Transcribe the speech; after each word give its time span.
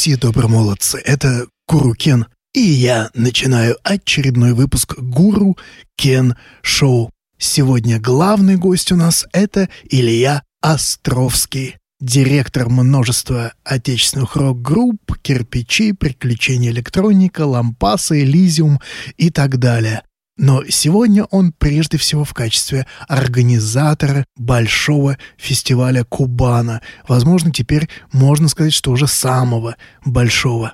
Оиси, 0.00 0.14
добромолодцы, 0.16 0.98
это 1.04 1.46
Гуру 1.68 1.92
Кен. 1.92 2.24
И 2.54 2.60
я 2.60 3.10
начинаю 3.12 3.76
очередной 3.82 4.54
выпуск 4.54 4.98
Гуру 4.98 5.58
Кен 5.94 6.36
Шоу. 6.62 7.10
Сегодня 7.36 8.00
главный 8.00 8.56
гость 8.56 8.92
у 8.92 8.96
нас 8.96 9.26
это 9.34 9.68
Илья 9.90 10.42
Островский, 10.62 11.76
директор 12.00 12.70
множества 12.70 13.52
отечественных 13.62 14.36
рок-групп, 14.36 15.18
кирпичи, 15.20 15.92
приключения 15.92 16.70
электроника, 16.70 17.44
лампасы, 17.44 18.22
элизиум 18.22 18.80
и 19.18 19.28
так 19.28 19.58
далее. 19.58 20.02
Но 20.42 20.64
сегодня 20.70 21.24
он 21.24 21.52
прежде 21.52 21.98
всего 21.98 22.24
в 22.24 22.32
качестве 22.32 22.86
организатора 23.08 24.24
большого 24.38 25.18
фестиваля 25.36 26.02
Кубана. 26.02 26.80
Возможно, 27.06 27.52
теперь 27.52 27.90
можно 28.10 28.48
сказать, 28.48 28.72
что 28.72 28.90
уже 28.90 29.06
самого 29.06 29.76
большого. 30.02 30.72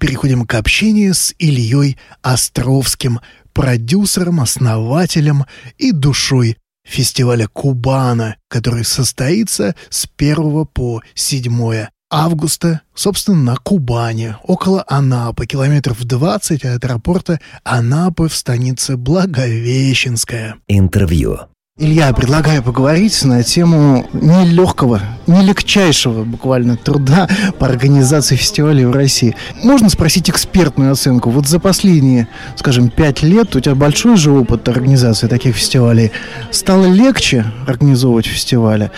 Переходим 0.00 0.44
к 0.44 0.54
общению 0.54 1.14
с 1.14 1.36
Ильей 1.38 1.96
Островским, 2.20 3.20
продюсером, 3.52 4.40
основателем 4.40 5.46
и 5.78 5.92
душой 5.92 6.58
фестиваля 6.84 7.46
Кубана, 7.46 8.38
который 8.48 8.84
состоится 8.84 9.76
с 9.88 10.08
1 10.18 10.66
по 10.66 11.00
7 11.14 11.86
августа, 12.10 12.82
собственно, 12.94 13.52
на 13.52 13.56
Кубани, 13.56 14.36
около 14.44 14.84
Анапы, 14.86 15.46
километров 15.46 16.04
20 16.04 16.64
от 16.64 16.84
аэропорта 16.84 17.40
Анапы 17.64 18.28
в 18.28 18.34
станице 18.34 18.96
Благовещенская. 18.96 20.56
Интервью. 20.68 21.38
Илья, 21.78 22.10
предлагаю 22.14 22.62
поговорить 22.62 23.22
на 23.24 23.42
тему 23.42 24.08
нелегкого, 24.14 25.02
нелегчайшего 25.26 26.24
буквально 26.24 26.78
труда 26.78 27.28
по 27.58 27.66
организации 27.66 28.36
фестивалей 28.36 28.86
в 28.86 28.92
России. 28.92 29.36
Можно 29.62 29.90
спросить 29.90 30.30
экспертную 30.30 30.92
оценку? 30.92 31.28
Вот 31.28 31.46
за 31.46 31.60
последние, 31.60 32.28
скажем, 32.56 32.88
пять 32.88 33.22
лет, 33.22 33.54
у 33.54 33.60
тебя 33.60 33.74
большой 33.74 34.16
же 34.16 34.30
опыт 34.30 34.66
организации 34.70 35.26
таких 35.26 35.56
фестивалей. 35.56 36.12
Стало 36.50 36.86
легче 36.86 37.44
организовывать 37.66 38.26
фестивали? 38.26 38.90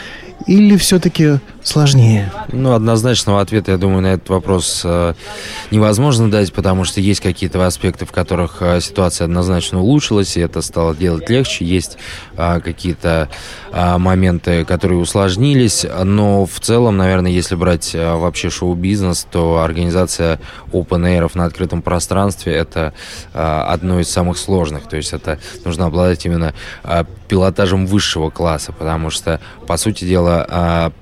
или 0.46 0.76
все-таки 0.76 1.40
сложнее? 1.69 2.33
Ну, 2.50 2.72
однозначного 2.72 3.41
ответа, 3.41 3.72
я 3.72 3.78
думаю, 3.78 4.02
на 4.02 4.14
этот 4.14 4.28
вопрос 4.28 4.83
э, 4.84 5.14
невозможно 5.70 6.30
дать, 6.30 6.52
потому 6.52 6.84
что 6.84 7.00
есть 7.00 7.20
какие-то 7.20 7.64
аспекты, 7.64 8.06
в 8.06 8.12
которых 8.12 8.56
э, 8.60 8.80
ситуация 8.80 9.27
однозначно 9.27 9.80
улучшилась, 9.80 10.36
и 10.36 10.41
это 10.41 10.62
стало 10.62 10.94
делать 10.94 11.28
легче. 11.28 11.64
Есть 11.64 11.98
э, 12.36 12.60
какие-то 12.60 13.28
моменты, 13.70 14.64
которые 14.64 14.98
усложнились, 14.98 15.84
но 16.02 16.47
в 16.47 16.58
целом, 16.60 16.97
наверное, 16.97 17.30
если 17.30 17.55
брать 17.55 17.94
вообще 17.94 18.48
шоу-бизнес, 18.48 19.27
то 19.30 19.58
организация 19.62 20.41
open 20.72 21.03
air 21.03 21.30
на 21.34 21.44
открытом 21.44 21.82
пространстве 21.82 22.55
это 22.55 22.94
одно 23.34 24.00
из 24.00 24.10
самых 24.10 24.38
сложных. 24.38 24.88
То 24.88 24.97
есть 24.97 25.12
это 25.12 25.38
нужно 25.66 25.86
обладать 25.86 26.25
именно 26.25 26.55
пилотажем 27.28 27.86
высшего 27.86 28.30
класса, 28.30 28.72
потому 28.72 29.10
что, 29.10 29.38
по 29.66 29.76
сути 29.76 30.06
дела, 30.06 30.92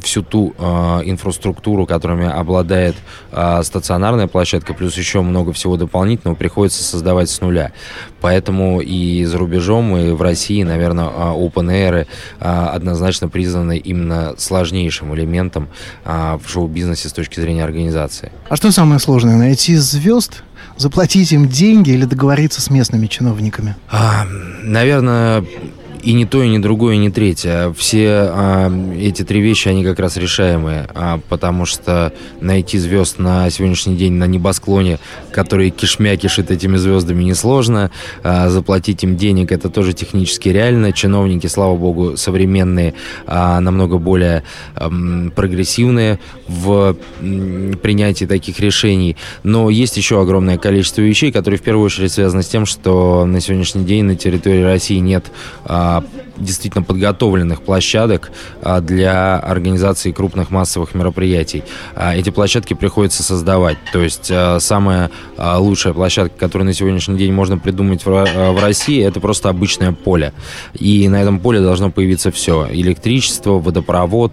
всю 0.00 0.22
ту 0.22 0.54
э, 0.58 0.62
инфраструктуру, 1.04 1.86
которыми 1.86 2.28
обладает 2.28 2.96
э, 3.30 3.62
стационарная 3.62 4.26
площадка, 4.26 4.74
плюс 4.74 4.96
еще 4.96 5.22
много 5.22 5.52
всего 5.52 5.76
дополнительного, 5.76 6.36
приходится 6.36 6.82
создавать 6.82 7.30
с 7.30 7.40
нуля. 7.40 7.72
Поэтому 8.20 8.80
и 8.80 9.24
за 9.24 9.38
рубежом, 9.38 9.96
и 9.96 10.10
в 10.12 10.22
России, 10.22 10.62
наверное, 10.62 11.06
open 11.06 11.68
air 11.68 12.06
э, 12.40 12.44
однозначно 12.44 13.28
признаны 13.28 13.78
именно 13.78 14.34
сложнейшим 14.38 15.14
элементом 15.14 15.68
э, 16.04 16.38
в 16.42 16.48
шоу-бизнесе 16.48 17.08
с 17.08 17.12
точки 17.12 17.40
зрения 17.40 17.64
организации. 17.64 18.32
А 18.48 18.56
что 18.56 18.70
самое 18.70 19.00
сложное? 19.00 19.36
Найти 19.36 19.76
звезд? 19.76 20.42
Заплатить 20.76 21.32
им 21.32 21.48
деньги 21.48 21.90
или 21.90 22.06
договориться 22.06 22.60
с 22.60 22.70
местными 22.70 23.06
чиновниками? 23.06 23.76
А, 23.90 24.24
наверное, 24.62 25.44
и 26.02 26.12
не 26.12 26.26
то, 26.26 26.42
и 26.42 26.48
не 26.48 26.58
другое, 26.58 26.96
и 26.96 26.98
не 26.98 27.10
третье. 27.10 27.72
Все 27.76 28.08
а, 28.30 28.72
эти 28.98 29.22
три 29.22 29.40
вещи, 29.40 29.68
они 29.68 29.84
как 29.84 29.98
раз 30.00 30.16
решаемые, 30.16 30.88
а, 30.94 31.20
потому 31.28 31.64
что 31.64 32.12
найти 32.40 32.78
звезд 32.78 33.18
на 33.18 33.48
сегодняшний 33.50 33.96
день 33.96 34.14
на 34.14 34.24
небосклоне, 34.24 34.98
который 35.30 35.70
кишмя 35.70 36.16
кишит 36.16 36.50
этими 36.50 36.76
звездами, 36.76 37.22
несложно. 37.22 37.90
А, 38.22 38.48
заплатить 38.48 39.04
им 39.04 39.16
денег, 39.16 39.52
это 39.52 39.68
тоже 39.68 39.92
технически 39.92 40.48
реально. 40.48 40.92
Чиновники, 40.92 41.46
слава 41.46 41.76
богу, 41.76 42.16
современные, 42.16 42.94
а, 43.26 43.60
намного 43.60 43.98
более 43.98 44.42
а, 44.74 44.90
прогрессивные 45.34 46.18
в 46.48 46.96
принятии 47.20 48.24
таких 48.24 48.58
решений. 48.60 49.16
Но 49.44 49.70
есть 49.70 49.96
еще 49.96 50.20
огромное 50.20 50.58
количество 50.58 51.00
вещей, 51.00 51.30
которые 51.30 51.58
в 51.58 51.62
первую 51.62 51.86
очередь 51.86 52.12
связаны 52.12 52.42
с 52.42 52.48
тем, 52.48 52.66
что 52.66 53.24
на 53.24 53.40
сегодняшний 53.40 53.84
день 53.84 54.04
на 54.04 54.16
территории 54.16 54.62
России 54.62 54.98
нет 54.98 55.30
а, 55.64 55.91
действительно 56.42 56.82
подготовленных 56.82 57.62
площадок 57.62 58.30
а, 58.60 58.80
для 58.80 59.38
организации 59.38 60.12
крупных 60.12 60.50
массовых 60.50 60.94
мероприятий. 60.94 61.64
А, 61.94 62.14
эти 62.14 62.30
площадки 62.30 62.74
приходится 62.74 63.22
создавать. 63.22 63.78
То 63.92 64.00
есть 64.00 64.30
а, 64.30 64.58
самая 64.60 65.10
лучшая 65.38 65.92
площадка, 65.92 66.38
которую 66.38 66.66
на 66.66 66.74
сегодняшний 66.74 67.16
день 67.16 67.32
можно 67.32 67.58
придумать 67.58 68.04
в 68.04 68.60
России, 68.60 69.02
это 69.04 69.20
просто 69.20 69.48
обычное 69.48 69.92
поле. 69.92 70.32
И 70.74 71.08
на 71.08 71.20
этом 71.20 71.40
поле 71.40 71.60
должно 71.60 71.90
появиться 71.90 72.30
все. 72.30 72.68
Электричество, 72.70 73.52
водопровод, 73.52 74.32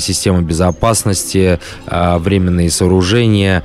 система 0.00 0.42
безопасности, 0.42 1.60
временные 1.86 2.70
сооружения, 2.70 3.62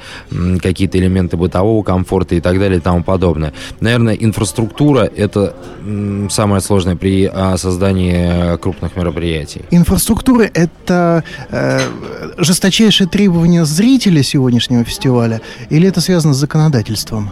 какие-то 0.62 0.98
элементы 0.98 1.38
бытового 1.38 1.84
комфорта 1.84 2.36
и 2.36 2.42
так 2.42 2.60
далее 2.60 2.80
и 2.80 2.82
тому 2.82 3.04
подобное. 3.04 3.54
Наверное, 3.80 4.14
инфраструктура– 4.14 5.10
это 5.16 5.56
самое 6.30 6.62
сложное 6.62 6.96
при 6.98 7.32
создании 7.58 8.58
крупных 8.58 8.96
мероприятий. 8.96 9.62
Инфраструктура– 9.72 10.50
это 10.54 11.24
э, 11.50 11.80
жесточайшее 12.38 13.08
требование 13.08 13.66
зрителя 13.66 14.24
сегодняшнего 14.24 14.84
фестиваля 14.84 15.42
или 15.70 15.88
это 15.88 16.02
связано 16.02 16.34
с 16.34 16.38
законодательством? 16.38 17.32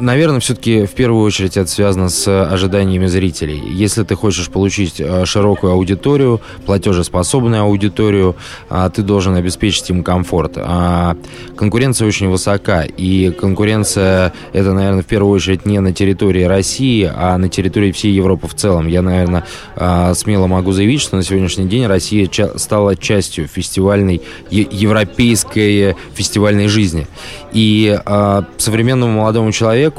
Наверное, 0.00 0.40
все-таки 0.40 0.86
в 0.86 0.92
первую 0.92 1.22
очередь 1.22 1.58
это 1.58 1.68
связано 1.68 2.08
с 2.08 2.26
ожиданиями 2.26 3.06
зрителей. 3.06 3.62
Если 3.70 4.02
ты 4.02 4.14
хочешь 4.14 4.48
получить 4.48 4.94
э, 4.98 5.26
широкую 5.26 5.74
аудиторию, 5.74 6.40
платежеспособную 6.64 7.62
аудиторию, 7.62 8.34
а, 8.70 8.88
ты 8.88 9.02
должен 9.02 9.34
обеспечить 9.34 9.90
им 9.90 10.02
комфорт. 10.02 10.54
А 10.56 11.16
конкуренция 11.54 12.08
очень 12.08 12.28
высока, 12.28 12.84
и 12.84 13.30
конкуренция 13.30 14.32
это, 14.54 14.72
наверное, 14.72 15.02
в 15.02 15.06
первую 15.06 15.34
очередь 15.34 15.66
не 15.66 15.78
на 15.80 15.92
территории 15.92 16.44
России, 16.44 17.10
а 17.14 17.36
на 17.36 17.50
территории 17.50 17.92
всей 17.92 18.12
Европы 18.12 18.48
в 18.48 18.54
целом. 18.54 18.86
Я, 18.86 19.02
наверное, 19.02 19.44
а, 19.76 20.14
смело 20.14 20.46
могу 20.46 20.72
заявить, 20.72 21.02
что 21.02 21.16
на 21.16 21.22
сегодняшний 21.22 21.66
день 21.66 21.84
Россия 21.86 22.26
стала 22.56 22.96
частью 22.96 23.48
фестивальной, 23.48 24.22
европейской 24.50 25.94
фестивальной 26.14 26.68
жизни. 26.68 27.06
И 27.52 27.98
современному 28.58 29.12
молодому 29.12 29.50
человеку 29.50 29.89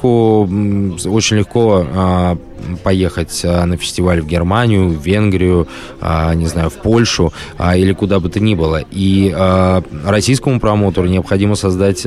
очень 1.06 1.38
легко 1.38 1.86
а, 1.94 2.38
поехать 2.84 3.42
а, 3.44 3.66
на 3.66 3.78
фестиваль 3.78 4.22
в 4.22 4.28
Германию, 4.28 4.90
в 4.90 5.06
Венгрию, 5.06 5.68
а, 6.00 6.34
не 6.34 6.48
знаю, 6.48 6.69
в 6.69 6.75
Польшу 6.75 7.34
а, 7.58 7.78
или 7.78 7.94
куда 7.94 8.19
бы 8.19 8.30
то 8.30 8.40
ни 8.40 8.56
было. 8.56 8.84
И 8.92 9.34
российскому 10.06 10.60
промоутеру 10.60 11.08
необходимо 11.08 11.56
создать 11.56 12.06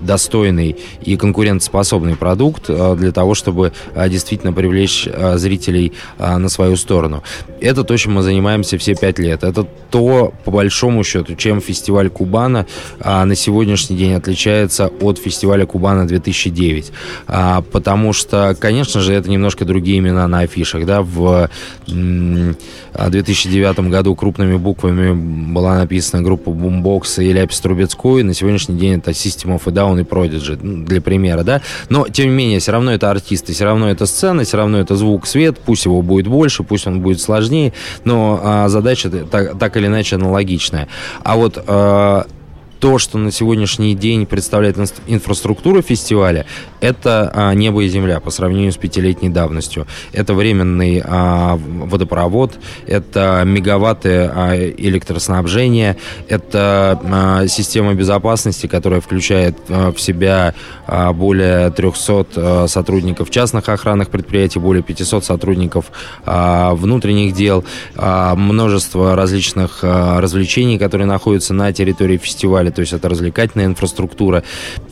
достойный 0.00 0.76
и 1.02 1.16
конкурентоспособный 1.16 2.16
продукт 2.16 2.66
для 2.66 3.12
того, 3.12 3.34
чтобы 3.34 3.72
действительно 4.08 4.52
привлечь 4.52 5.08
зрителей 5.34 5.92
на 6.18 6.48
свою 6.48 6.76
сторону. 6.76 7.22
Это 7.60 7.84
то, 7.84 7.96
чем 7.96 8.14
мы 8.14 8.22
занимаемся 8.22 8.78
все 8.78 8.94
пять 8.94 9.18
лет. 9.18 9.44
Это 9.44 9.66
то, 9.90 10.32
по 10.44 10.50
большому 10.50 11.04
счету, 11.04 11.34
чем 11.34 11.60
фестиваль 11.60 12.08
Кубана 12.10 12.66
на 13.04 13.34
сегодняшний 13.34 13.96
день 13.96 14.14
отличается 14.14 14.90
от 15.00 15.18
фестиваля 15.18 15.66
Кубана 15.66 16.06
2009. 16.06 16.92
А, 17.26 17.62
потому 17.62 18.12
что, 18.12 18.56
конечно 18.58 19.00
же, 19.00 19.14
это 19.14 19.30
немножко 19.30 19.64
другие 19.64 19.81
имена 19.90 20.28
на 20.28 20.40
афишах. 20.40 20.86
Да? 20.86 21.02
В 21.02 21.50
2009 21.86 23.90
году 23.90 24.14
крупными 24.14 24.56
буквами 24.56 25.12
была 25.52 25.78
написана 25.78 26.22
группа 26.22 26.50
Boombox 26.50 27.24
и 27.24 27.32
Ляпис 27.32 27.60
Трубецкой. 27.60 28.22
На 28.22 28.34
сегодняшний 28.34 28.76
день 28.76 28.98
это 28.98 29.10
System 29.10 29.58
of 29.58 29.62
a 29.66 29.70
Down 29.70 30.00
и 30.00 30.04
Prodigy, 30.04 30.58
ну, 30.62 30.84
для 30.84 31.00
примера. 31.00 31.42
Да? 31.42 31.60
Но, 31.88 32.08
тем 32.08 32.30
не 32.30 32.34
менее, 32.34 32.60
все 32.60 32.72
равно 32.72 32.92
это 32.92 33.10
артисты, 33.10 33.52
все 33.52 33.64
равно 33.64 33.90
это 33.90 34.06
сцена, 34.06 34.44
все 34.44 34.56
равно 34.56 34.78
это 34.78 34.96
звук, 34.96 35.26
свет. 35.26 35.58
Пусть 35.58 35.84
его 35.84 36.02
будет 36.02 36.26
больше, 36.26 36.62
пусть 36.62 36.86
он 36.86 37.00
будет 37.00 37.20
сложнее, 37.20 37.72
но 38.04 38.40
а, 38.42 38.68
задача 38.68 39.10
так, 39.10 39.58
так 39.58 39.76
или 39.76 39.86
иначе 39.86 40.16
аналогичная. 40.16 40.88
А 41.22 41.36
вот 41.36 41.62
а, 41.66 42.26
то, 42.82 42.98
что 42.98 43.16
на 43.16 43.30
сегодняшний 43.30 43.94
день 43.94 44.26
представляет 44.26 44.76
инфраструктура 45.06 45.82
фестиваля, 45.82 46.46
это 46.80 47.30
а, 47.32 47.54
небо 47.54 47.84
и 47.84 47.88
земля 47.88 48.18
по 48.18 48.32
сравнению 48.32 48.72
с 48.72 48.76
пятилетней 48.76 49.28
давностью. 49.28 49.86
Это 50.12 50.34
временный 50.34 51.00
а, 51.04 51.56
водопровод, 51.56 52.58
это 52.88 53.44
мегаватты 53.46 54.28
а, 54.34 54.56
электроснабжения, 54.56 55.96
это 56.26 57.00
а, 57.04 57.46
система 57.46 57.94
безопасности, 57.94 58.66
которая 58.66 59.00
включает 59.00 59.56
а, 59.68 59.92
в 59.92 60.00
себя 60.00 60.52
а, 60.88 61.12
более 61.12 61.70
300 61.70 62.26
а, 62.34 62.66
сотрудников 62.66 63.30
частных 63.30 63.68
охранных 63.68 64.08
предприятий, 64.08 64.58
более 64.58 64.82
500 64.82 65.24
сотрудников 65.24 65.92
а, 66.26 66.74
внутренних 66.74 67.32
дел, 67.32 67.64
а, 67.94 68.34
множество 68.34 69.14
различных 69.14 69.84
а, 69.84 70.20
развлечений, 70.20 70.80
которые 70.80 71.06
находятся 71.06 71.54
на 71.54 71.72
территории 71.72 72.16
фестиваля, 72.16 72.71
то 72.74 72.80
есть 72.80 72.92
это 72.92 73.08
развлекательная 73.08 73.66
инфраструктура 73.66 74.42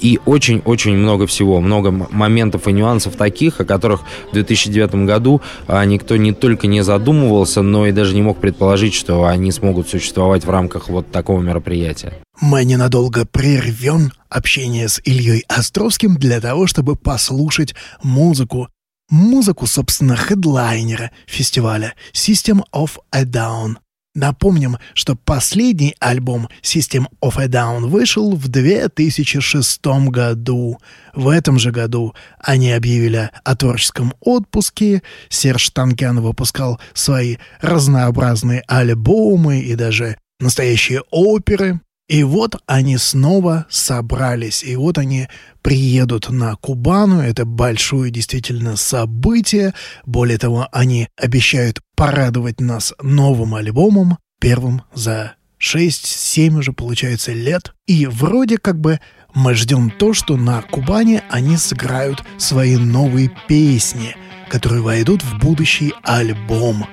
и 0.00 0.19
очень-очень 0.27 0.97
много 0.97 1.27
всего, 1.27 1.61
много 1.61 1.91
моментов 1.91 2.69
и 2.69 2.73
нюансов 2.73 3.17
таких, 3.17 3.61
о 3.61 3.65
которых 3.65 4.03
в 4.31 4.35
2009 4.35 5.06
году 5.06 5.41
а, 5.67 5.85
никто 5.85 6.17
не 6.17 6.32
только 6.32 6.67
не 6.67 6.82
задумывался, 6.82 7.62
но 7.62 7.87
и 7.87 7.93
даже 7.93 8.15
не 8.15 8.23
мог 8.23 8.38
предположить, 8.38 8.94
что 8.94 9.25
они 9.25 9.53
смогут 9.53 9.88
существовать 9.88 10.44
в 10.44 10.50
рамках 10.50 10.88
вот 10.88 11.11
такого 11.11 11.41
мероприятия. 11.41 12.12
Мы 12.41 12.65
ненадолго 12.65 13.27
прервем 13.27 14.12
общение 14.29 14.88
с 14.88 15.00
Ильей 15.05 15.44
Островским 15.49 16.17
для 16.17 16.41
того, 16.41 16.67
чтобы 16.67 16.97
послушать 16.97 17.75
музыку. 18.03 18.69
Музыку, 19.11 19.67
собственно, 19.67 20.17
хедлайнера 20.17 21.11
фестиваля 21.26 21.94
System 22.15 22.62
of 22.73 22.93
a 23.12 23.25
Down. 23.25 23.76
Напомним, 24.15 24.77
что 24.93 25.15
последний 25.15 25.95
альбом 26.01 26.49
System 26.62 27.07
of 27.23 27.41
a 27.41 27.47
Down 27.47 27.87
вышел 27.87 28.35
в 28.35 28.49
2006 28.49 29.81
году. 30.09 30.79
В 31.15 31.29
этом 31.29 31.61
же 31.61 31.71
году 31.71 32.15
они 32.39 32.73
объявили 32.73 33.31
о 33.45 33.55
творческом 33.55 34.12
отпуске. 34.19 35.03
Серж 35.29 35.71
Танкян 35.71 36.21
выпускал 36.21 36.81
свои 36.93 37.37
разнообразные 37.61 38.65
альбомы 38.67 39.61
и 39.61 39.77
даже 39.77 40.17
настоящие 40.41 41.03
оперы. 41.11 41.81
И 42.11 42.25
вот 42.25 42.57
они 42.67 42.97
снова 42.97 43.67
собрались, 43.71 44.65
и 44.65 44.75
вот 44.75 44.99
они 44.99 45.29
приедут 45.62 46.29
на 46.29 46.57
Кубану. 46.57 47.21
Это 47.21 47.45
большое 47.45 48.11
действительно 48.11 48.75
событие. 48.75 49.75
Более 50.05 50.37
того, 50.37 50.67
они 50.73 51.07
обещают 51.17 51.81
порадовать 51.95 52.59
нас 52.59 52.93
новым 53.01 53.55
альбомом, 53.55 54.19
первым 54.41 54.83
за 54.93 55.35
6-7 55.61 56.59
уже 56.59 56.73
получается 56.73 57.33
лет. 57.33 57.75
И 57.87 58.07
вроде 58.07 58.59
как 58.59 58.81
бы 58.81 58.99
мы 59.33 59.55
ждем 59.55 59.89
то, 59.89 60.12
что 60.12 60.37
на 60.37 60.62
Кубани 60.62 61.23
они 61.31 61.57
сыграют 61.57 62.25
свои 62.39 62.77
новые 62.77 63.31
песни, 63.47 64.17
которые 64.49 64.83
войдут 64.83 65.23
в 65.23 65.39
будущий 65.39 65.95
альбом. 66.03 66.87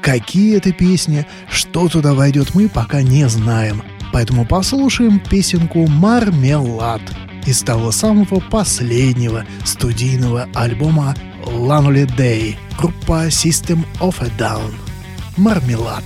Какие 0.00 0.58
это 0.58 0.70
песни, 0.70 1.26
что 1.50 1.88
туда 1.88 2.14
войдет, 2.14 2.54
мы 2.54 2.68
пока 2.68 3.02
не 3.02 3.28
знаем– 3.28 3.82
Поэтому 4.14 4.44
послушаем 4.44 5.18
песенку 5.18 5.88
«Мармелад» 5.88 7.00
из 7.46 7.62
того 7.62 7.90
самого 7.90 8.38
последнего 8.38 9.44
студийного 9.64 10.48
альбома 10.54 11.16
«Lonely 11.44 12.06
Day» 12.16 12.54
группа 12.78 13.26
System 13.26 13.84
of 13.98 14.14
a 14.20 14.30
Down. 14.38 14.72
«Мармелад». 15.36 16.04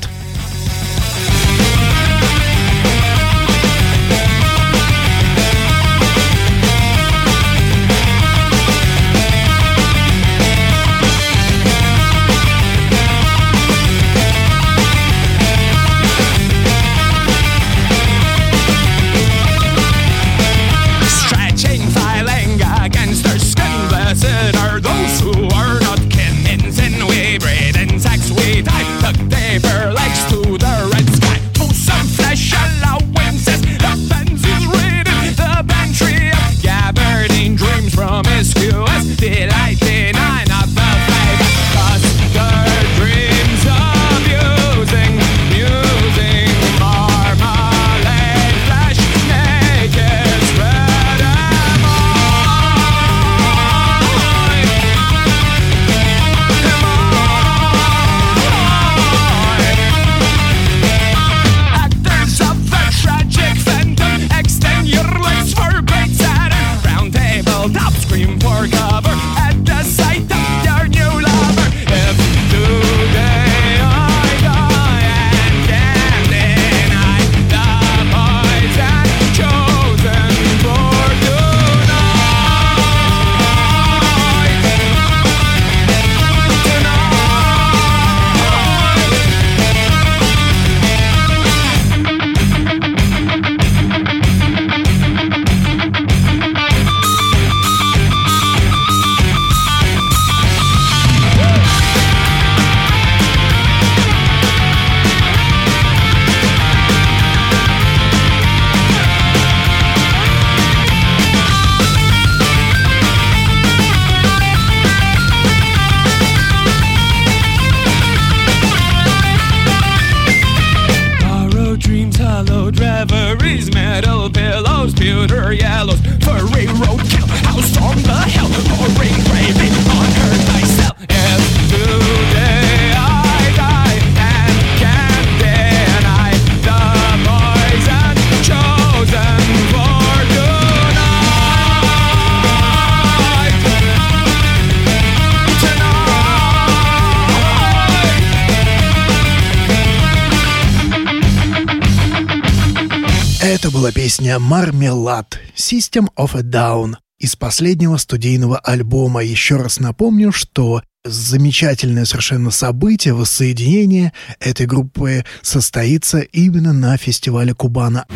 Песня 153.92 154.38
«Мармелад» 154.38 155.38
System 155.54 156.08
of 156.16 156.36
a 156.36 156.42
Down 156.42 156.96
из 157.18 157.36
последнего 157.36 157.96
студийного 157.96 158.58
альбома. 158.58 159.22
Еще 159.22 159.56
раз 159.56 159.78
напомню, 159.78 160.32
что 160.32 160.82
замечательное 161.04 162.04
совершенно 162.04 162.50
событие, 162.50 163.14
воссоединение 163.14 164.12
этой 164.40 164.66
группы 164.66 165.24
состоится 165.42 166.18
именно 166.18 166.72
на 166.72 166.96
фестивале 166.96 167.54
Кубана. 167.54 168.06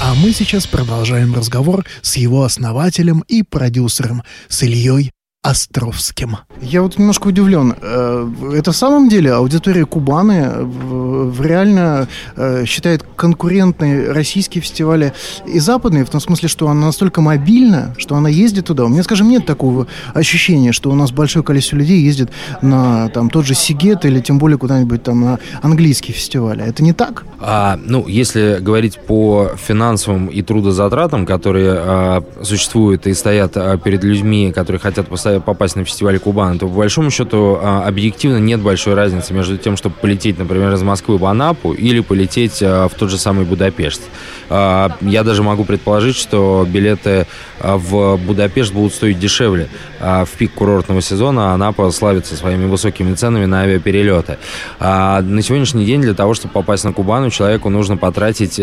А 0.00 0.14
мы 0.14 0.32
сейчас 0.32 0.66
продолжаем 0.66 1.34
разговор 1.34 1.84
с 2.02 2.16
его 2.16 2.44
основателем 2.44 3.24
и 3.28 3.42
продюсером, 3.42 4.22
с 4.48 4.62
Ильей 4.62 5.10
Островским. 5.44 6.38
Я 6.62 6.80
вот 6.80 6.98
немножко 6.98 7.26
удивлен. 7.26 7.74
Э, 7.78 8.26
это 8.54 8.72
в 8.72 8.76
самом 8.76 9.10
деле 9.10 9.30
аудитория 9.30 9.84
Кубаны 9.84 10.64
в 10.64 11.42
реально 11.42 12.08
э, 12.34 12.64
считает 12.64 13.04
конкурентные 13.14 14.10
российские 14.10 14.62
фестивали 14.62 15.12
и 15.46 15.58
западные, 15.58 16.06
в 16.06 16.08
том 16.08 16.22
смысле, 16.22 16.48
что 16.48 16.66
она 16.66 16.86
настолько 16.86 17.20
мобильна, 17.20 17.94
что 17.98 18.16
она 18.16 18.30
ездит 18.30 18.64
туда. 18.64 18.86
У 18.86 18.88
меня, 18.88 19.02
скажем, 19.02 19.28
нет 19.28 19.44
такого 19.44 19.86
ощущения, 20.14 20.72
что 20.72 20.90
у 20.90 20.94
нас 20.94 21.12
большое 21.12 21.44
количество 21.44 21.76
людей 21.76 22.00
ездит 22.00 22.30
на 22.62 23.10
там, 23.10 23.28
тот 23.28 23.44
же 23.44 23.52
Сигет 23.52 24.06
или 24.06 24.20
тем 24.20 24.38
более 24.38 24.56
куда-нибудь 24.56 25.02
там 25.02 25.20
на 25.20 25.38
английские 25.60 26.14
фестивали. 26.14 26.64
Это 26.64 26.82
не 26.82 26.94
так? 26.94 27.24
А, 27.38 27.78
ну, 27.84 28.08
если 28.08 28.60
говорить 28.62 28.98
по 28.98 29.50
финансовым 29.58 30.28
и 30.28 30.40
трудозатратам, 30.40 31.26
которые 31.26 31.72
а, 31.76 32.24
существуют 32.42 33.06
и 33.06 33.12
стоят 33.12 33.58
а, 33.58 33.76
перед 33.76 34.02
людьми, 34.02 34.50
которые 34.50 34.80
хотят 34.80 35.08
поставить 35.08 35.33
попасть 35.40 35.76
на 35.76 35.84
фестиваль 35.84 36.18
Кубана, 36.18 36.58
то 36.58 36.66
по 36.66 36.74
большому 36.74 37.10
счету 37.10 37.58
а, 37.60 37.84
объективно 37.86 38.38
нет 38.38 38.60
большой 38.60 38.94
разницы 38.94 39.32
между 39.34 39.56
тем, 39.56 39.76
чтобы 39.76 39.94
полететь, 40.00 40.38
например, 40.38 40.72
из 40.72 40.82
Москвы 40.82 41.18
в 41.18 41.24
Анапу 41.24 41.72
или 41.72 42.00
полететь 42.00 42.62
а, 42.62 42.88
в 42.88 42.94
тот 42.94 43.10
же 43.10 43.18
самый 43.18 43.44
Будапешт. 43.44 44.02
А, 44.50 44.96
я 45.00 45.22
даже 45.22 45.42
могу 45.42 45.64
предположить, 45.64 46.16
что 46.16 46.66
билеты 46.68 47.26
в 47.60 48.16
Будапешт 48.16 48.72
будут 48.72 48.94
стоить 48.94 49.18
дешевле. 49.18 49.68
В 50.00 50.28
пик 50.38 50.52
курортного 50.52 51.00
сезона 51.00 51.54
Анапа 51.54 51.90
славится 51.90 52.36
своими 52.36 52.66
высокими 52.66 53.14
ценами 53.14 53.46
на 53.46 53.62
авиаперелеты. 53.62 54.38
На 54.80 55.40
сегодняшний 55.42 55.86
день 55.86 56.02
для 56.02 56.14
того, 56.14 56.34
чтобы 56.34 56.52
попасть 56.52 56.84
на 56.84 56.92
Кубану, 56.92 57.30
человеку 57.30 57.70
нужно 57.70 57.96
потратить 57.96 58.60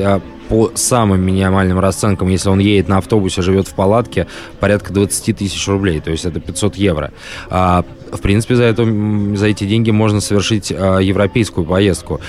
по 0.51 0.70
самым 0.75 1.22
минимальным 1.22 1.79
расценкам, 1.79 2.27
если 2.27 2.50
он 2.50 2.60
едет 2.60 2.89
на 2.89 2.98
автобусе, 2.98 3.41
живет 3.41 3.70
в 3.70 3.74
палатке, 3.74 4.27
порядка 4.60 4.91
20 4.91 5.38
тысяч 5.38 5.65
рублей. 5.70 6.01
То 6.01 6.12
есть 6.12 6.25
это 6.25 6.41
500 6.41 6.75
евро. 6.75 7.12
А, 7.50 7.86
в 8.12 8.20
принципе, 8.20 8.58
за, 8.58 8.63
это, 8.63 8.84
за 8.84 9.48
эти 9.48 9.63
деньги 9.63 9.91
можно 9.91 10.20
совершить 10.20 10.70
а, 10.75 11.00
европейскую 11.00 11.65
поездку. 11.65 12.20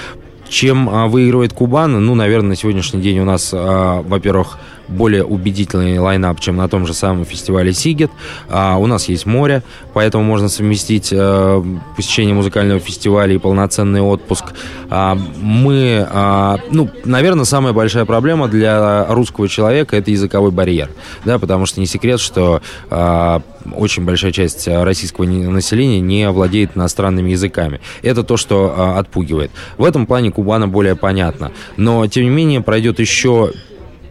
Чем 0.49 0.89
а, 0.89 1.09
выигрывает 1.09 1.53
Кубан? 1.53 1.93
Ну, 1.93 2.15
наверное, 2.15 2.51
на 2.51 2.57
сегодняшний 2.57 3.01
день 3.01 3.19
у 3.19 3.25
нас, 3.25 3.51
а, 3.53 4.03
во-первых, 4.03 4.57
более 4.93 5.25
убедительный 5.25 5.99
лайнап, 5.99 6.41
чем 6.41 6.57
на 6.57 6.69
том 6.69 6.87
же 6.87 6.95
самом 6.95 7.25
фестивале 7.25 7.73
Сигет. 7.73 8.11
А, 8.49 8.77
у 8.77 8.87
нас 8.87 9.09
есть 9.09 9.27
море, 9.27 9.63
поэтому 9.93 10.25
можно 10.25 10.49
совместить 10.49 11.13
а, 11.13 11.65
посещение 11.97 12.35
музыкального 12.35 12.81
фестиваля 12.81 13.35
и 13.35 13.39
полноценный 13.39 14.01
отпуск. 14.01 14.45
А, 14.91 15.17
мы, 15.41 16.07
а, 16.11 16.59
ну, 16.71 16.91
наверное, 17.05 17.45
самая 17.45 17.73
большая 17.73 18.05
проблема 18.05 18.49
для 18.49 19.07
русского 19.09 19.49
человека 19.49 19.97
это 19.97 20.11
языковой 20.11 20.51
барьер, 20.51 20.91
да, 21.25 21.39
потому 21.39 21.67
что 21.67 21.81
не 21.81 21.87
секрет, 21.87 22.21
что 22.21 22.63
а, 22.91 23.43
очень 23.75 24.05
большая 24.05 24.33
часть 24.33 24.67
российского 24.69 25.25
населения 25.25 26.01
не 26.01 26.29
владеет 26.31 26.77
иностранными 26.77 27.31
языками. 27.31 27.81
Это 28.03 28.23
то, 28.23 28.37
что 28.37 28.75
а, 28.77 28.99
отпугивает. 28.99 29.51
В 29.79 29.85
этом 29.85 30.07
плане 30.07 30.31
Кубана 30.31 30.69
более 30.69 30.97
понятно. 30.97 31.53
Но, 31.77 32.07
тем 32.07 32.25
не 32.25 32.31
менее, 32.31 32.61
пройдет 32.61 32.99
еще 32.99 33.53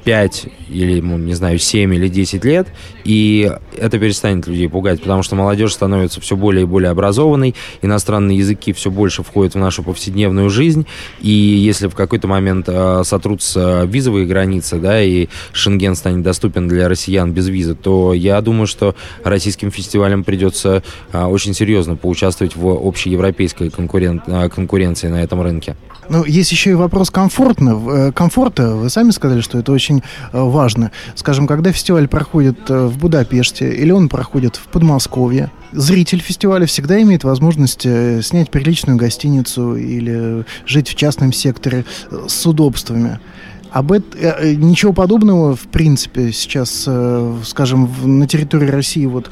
5 0.04 0.46
или, 0.70 1.00
ну, 1.02 1.18
не 1.18 1.34
знаю, 1.34 1.60
7 1.60 1.94
или 1.94 2.08
10 2.08 2.44
лет, 2.46 2.68
и 3.04 3.52
это 3.78 4.00
перестанет 4.00 4.48
людей 4.48 4.70
пугать, 4.70 5.02
потому 5.02 5.24
что 5.24 5.36
молодежь 5.36 5.74
становится 5.74 6.22
все 6.22 6.36
более 6.36 6.64
и 6.64 6.66
более 6.66 6.92
образованной, 6.92 7.56
иностранные 7.82 8.38
языки 8.38 8.74
все 8.74 8.90
больше 8.92 9.24
входят 9.24 9.56
в 9.56 9.58
нашу 9.58 9.84
повседневную 9.84 10.50
жизнь, 10.50 10.86
и 11.20 11.30
если 11.32 11.88
в 11.88 11.96
какой-то 11.96 12.28
момент 12.28 12.66
э, 12.68 13.04
сотрутся 13.06 13.84
визовые 13.86 14.26
границы, 14.26 14.80
да, 14.80 15.02
и 15.02 15.28
Шенген 15.52 15.96
станет 15.96 16.24
доступен 16.24 16.68
для 16.68 16.88
россиян 16.88 17.32
без 17.32 17.48
визы, 17.48 17.76
то 17.76 18.14
я 18.14 18.42
думаю, 18.42 18.68
что 18.68 18.96
российским 19.24 19.72
фестивалям 19.72 20.24
придется 20.24 20.84
э, 21.12 21.24
очень 21.24 21.54
серьезно 21.54 21.96
поучаствовать 21.96 22.56
в 22.56 22.68
общеевропейской 22.68 23.70
конкурен... 23.70 24.22
э, 24.26 24.50
конкуренции 24.50 25.08
на 25.08 25.22
этом 25.24 25.42
рынке. 25.42 25.76
Ну, 26.10 26.26
есть 26.26 26.52
еще 26.52 26.72
и 26.72 26.74
вопрос 26.74 27.10
комфортно, 27.10 27.82
э, 27.90 28.12
комфорта. 28.12 28.76
Вы 28.76 28.90
сами 28.90 29.12
сказали, 29.12 29.42
что 29.42 29.58
это 29.58 29.72
очень 29.72 29.91
э, 30.00 30.02
важно. 30.34 30.92
Скажем, 31.16 31.48
когда 31.48 31.72
фестиваль 31.72 32.08
проходит 32.08 32.70
э, 32.70 32.88
в 32.88 32.98
Будапеште 32.98 33.74
или 33.74 33.92
он 33.92 34.10
проходит 34.10 34.56
в 34.56 34.68
Подмосковье, 34.68 35.52
зритель 35.72 36.20
фестиваля 36.20 36.66
всегда 36.66 37.02
имеет 37.02 37.24
возможность 37.24 37.82
снять 37.82 38.50
приличную 38.50 38.98
гостиницу 38.98 39.76
или 39.76 40.46
жить 40.66 40.90
в 40.90 40.96
частном 40.96 41.34
секторе 41.34 41.86
с 42.28 42.46
удобствами. 42.46 43.20
Об 43.72 43.94
этом 43.94 44.20
ничего 44.60 44.92
подобного, 44.92 45.56
в 45.56 45.68
принципе, 45.68 46.34
сейчас, 46.34 46.90
скажем, 47.46 47.90
на 48.04 48.28
территории 48.28 48.68
России, 48.68 49.06
вот 49.06 49.32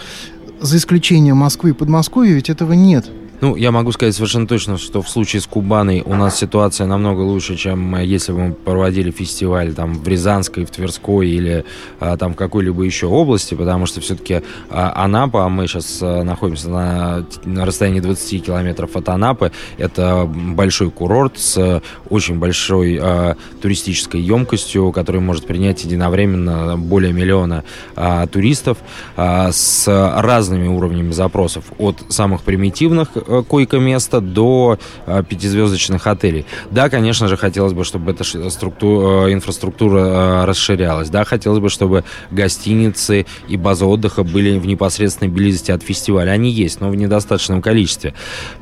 за 0.61 0.77
исключением 0.77 1.37
Москвы 1.37 1.71
и 1.71 1.73
Подмосковья, 1.73 2.33
ведь 2.33 2.49
этого 2.49 2.73
нет. 2.73 3.09
Ну, 3.41 3.55
я 3.55 3.71
могу 3.71 3.93
сказать 3.93 4.13
совершенно 4.15 4.47
точно, 4.47 4.77
что 4.77 5.01
в 5.01 5.07
случае 5.07 5.41
с 5.41 5.47
Кубаной 5.47 6.03
у 6.05 6.13
нас 6.13 6.37
ситуация 6.37 6.87
намного 6.87 7.21
лучше, 7.21 7.55
чем 7.55 7.95
э, 7.95 8.05
если 8.05 8.33
бы 8.33 8.39
мы 8.39 8.53
проводили 8.53 9.11
фестиваль 9.11 9.73
там 9.73 9.93
в 9.93 10.05
Рязанской, 10.05 10.65
в 10.65 10.71
Тверской 10.71 11.29
или 11.29 11.63
а, 12.01 12.17
там 12.17 12.33
в 12.33 12.35
какой-либо 12.35 12.83
еще 12.83 13.07
области, 13.07 13.55
потому 13.55 13.85
что 13.85 14.01
все-таки 14.01 14.41
а, 14.69 15.05
Анапа, 15.05 15.45
а 15.45 15.49
мы 15.49 15.67
сейчас 15.67 15.99
а, 16.01 16.23
находимся 16.23 16.69
на, 16.69 17.25
на 17.45 17.65
расстоянии 17.65 18.01
20 18.01 18.45
километров 18.45 18.97
от 18.97 19.07
Анапы, 19.07 19.53
это 19.77 20.25
большой 20.29 20.91
курорт 20.91 21.39
с 21.39 21.81
очень 22.09 22.39
большой 22.39 22.99
а, 23.01 23.37
туристической 23.61 24.19
емкостью, 24.19 24.91
который 24.91 25.21
может 25.21 25.45
принять 25.45 25.85
единовременно 25.85 26.77
более 26.77 27.13
миллиона 27.13 27.63
а, 27.95 28.27
туристов 28.27 28.79
а, 29.15 29.53
с 29.53 29.87
разными 29.87 30.67
уровнями 30.67 31.13
запросов, 31.13 31.63
от 31.77 32.03
самых 32.09 32.41
примитивных 32.41 33.07
Э, 33.28 33.28
койко-места 33.47 34.21
до 34.21 34.77
э, 35.05 35.23
пятизвездочных 35.27 36.07
отелей. 36.07 36.45
Да, 36.71 36.89
конечно 36.89 37.27
же, 37.27 37.37
хотелось 37.37 37.73
бы, 37.73 37.83
чтобы 37.83 38.11
эта 38.11 38.23
структура, 38.49 39.27
э, 39.27 39.33
инфраструктура 39.33 40.45
расширялась. 40.45 41.09
Да, 41.09 41.23
хотелось 41.23 41.59
бы, 41.59 41.69
чтобы 41.69 42.03
гостиницы 42.31 43.25
и 43.47 43.57
базы 43.57 43.85
отдыха 43.85 44.23
были 44.23 44.57
в 44.57 44.65
непосредственной 44.65 45.31
близости 45.31 45.71
от 45.71 45.83
фестиваля. 45.83 46.31
Они 46.31 46.49
есть, 46.49 46.81
но 46.81 46.89
в 46.89 46.95
недостаточном 46.95 47.61
количестве. 47.61 48.13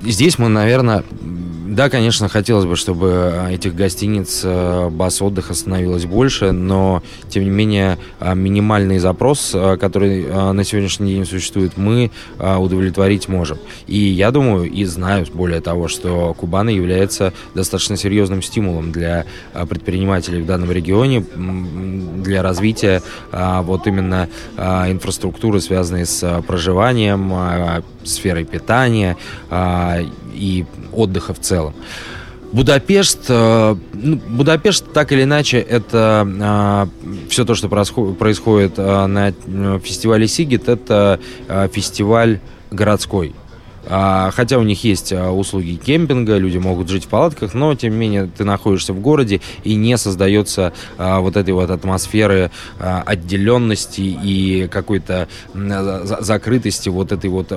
Здесь 0.02 0.38
мы, 0.40 0.50
наверное, 0.50 1.04
да, 1.22 1.90
конечно, 1.90 2.30
хотелось 2.30 2.66
бы, 2.66 2.76
чтобы 2.76 3.34
этих 3.52 3.76
гостиниц, 3.76 4.44
баз 4.92 5.22
отдыха 5.22 5.54
становилось 5.54 6.06
больше, 6.06 6.52
но, 6.52 7.04
тем 7.30 7.44
не 7.44 7.50
менее, 7.50 7.98
минимальный 8.22 9.00
запрос, 9.00 9.56
который 9.80 10.26
на 10.54 10.64
сегодняшний 10.64 11.14
день 11.14 11.26
существует, 11.26 11.78
мы 11.78 12.12
удовлетворить 12.40 13.28
можем. 13.28 13.58
И 13.86 13.98
я 13.98 14.32
думаю, 14.32 14.57
думаю 14.58 14.72
и 14.72 14.86
знаю, 14.86 15.26
более 15.34 15.62
того, 15.62 15.88
что 15.88 16.34
Кубана 16.34 16.70
является 16.70 17.34
достаточно 17.54 17.98
серьезным 17.98 18.42
стимулом 18.42 18.92
для 18.92 19.26
а, 19.54 19.66
предпринимателей 19.66 20.42
в 20.42 20.46
данном 20.46 20.72
регионе 20.72 21.24
для 22.24 22.42
развития 22.42 23.02
а, 23.32 23.62
вот 23.62 23.88
именно 23.88 24.30
а, 24.58 24.90
инфраструктуры, 24.90 25.62
связанной 25.62 26.06
с 26.06 26.44
проживанием, 26.48 27.84
сферой 28.04 28.46
питания 28.46 29.18
и 30.34 30.66
отдыха 30.94 31.34
в 31.34 31.40
целом. 31.40 31.74
Будапешт, 32.54 33.28
ну, 33.28 34.16
Будапешт 34.30 34.86
так 34.94 35.12
или 35.12 35.24
иначе 35.24 35.58
это 35.60 36.88
все 37.30 37.44
то, 37.44 37.56
что 37.56 37.68
происходит 37.68 38.78
на 38.78 39.34
фестивале 39.84 40.28
Сигит, 40.28 40.70
это 40.70 41.20
фестиваль 41.74 42.40
городской. 42.72 43.34
А, 43.90 44.32
хотя 44.32 44.58
у 44.58 44.64
них 44.64 44.84
есть 44.84 45.14
а, 45.14 45.32
услуги 45.32 45.76
кемпинга, 45.76 46.38
люди 46.38 46.58
могут 46.58 46.90
жить 46.90 47.06
в 47.06 47.08
палатках, 47.08 47.54
но 47.54 47.74
тем 47.76 47.94
не 47.94 47.98
менее 47.98 48.30
ты 48.36 48.44
находишься 48.44 48.94
в 48.94 49.00
городе 49.00 49.42
и 49.64 49.76
не 49.76 49.98
создается 49.98 50.74
а, 50.98 51.20
вот 51.20 51.38
этой 51.38 51.54
вот 51.54 51.70
атмосферы 51.70 52.52
отделенности 52.80 54.02
и 54.02 54.68
какой-то 54.68 55.28
закрытости 55.54 56.90
вот 56.90 57.12
этой 57.12 57.30
вот 57.30 57.52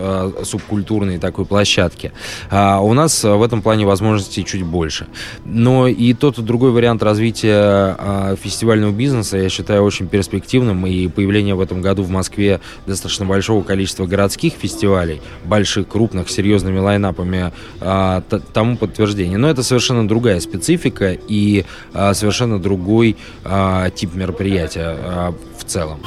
субкультурной 0.44 1.18
такой 1.18 1.44
площадки. 1.44 2.12
У 2.50 2.92
нас 2.92 3.24
в 3.24 3.42
этом 3.42 3.62
плане 3.62 3.86
возможностей 3.86 4.44
чуть 4.44 4.62
больше. 4.62 5.06
Но 5.44 5.86
и 5.86 6.14
тот 6.14 6.38
и 6.38 6.42
другой 6.42 6.70
вариант 6.70 7.02
развития 7.02 8.36
фестивального 8.42 8.92
бизнеса 8.92 9.36
я 9.38 9.48
считаю 9.48 9.82
очень 9.82 10.08
перспективным, 10.08 10.86
и 10.86 11.08
появление 11.08 11.54
в 11.54 11.60
этом 11.60 11.80
году 11.82 12.02
в 12.02 12.10
Москве 12.10 12.60
достаточно 12.86 13.26
большого 13.26 13.62
количества 13.62 14.06
городских 14.06 14.54
фестивалей, 14.54 15.20
больших, 15.44 15.88
крупных, 15.88 16.19
крупных, 16.20 16.30
серьезными 16.30 16.78
лайнапами 16.78 17.52
а, 17.80 18.22
тому 18.52 18.76
подтверждение. 18.76 19.38
Но 19.38 19.48
это 19.48 19.62
совершенно 19.62 20.06
другая 20.06 20.40
специфика 20.40 21.16
и 21.28 21.64
а, 21.92 22.14
совершенно 22.14 22.58
другой 22.58 23.16
а, 23.44 23.90
тип 23.90 24.14
мероприятия 24.14 25.34
в 25.58 25.64
целом. 25.64 26.00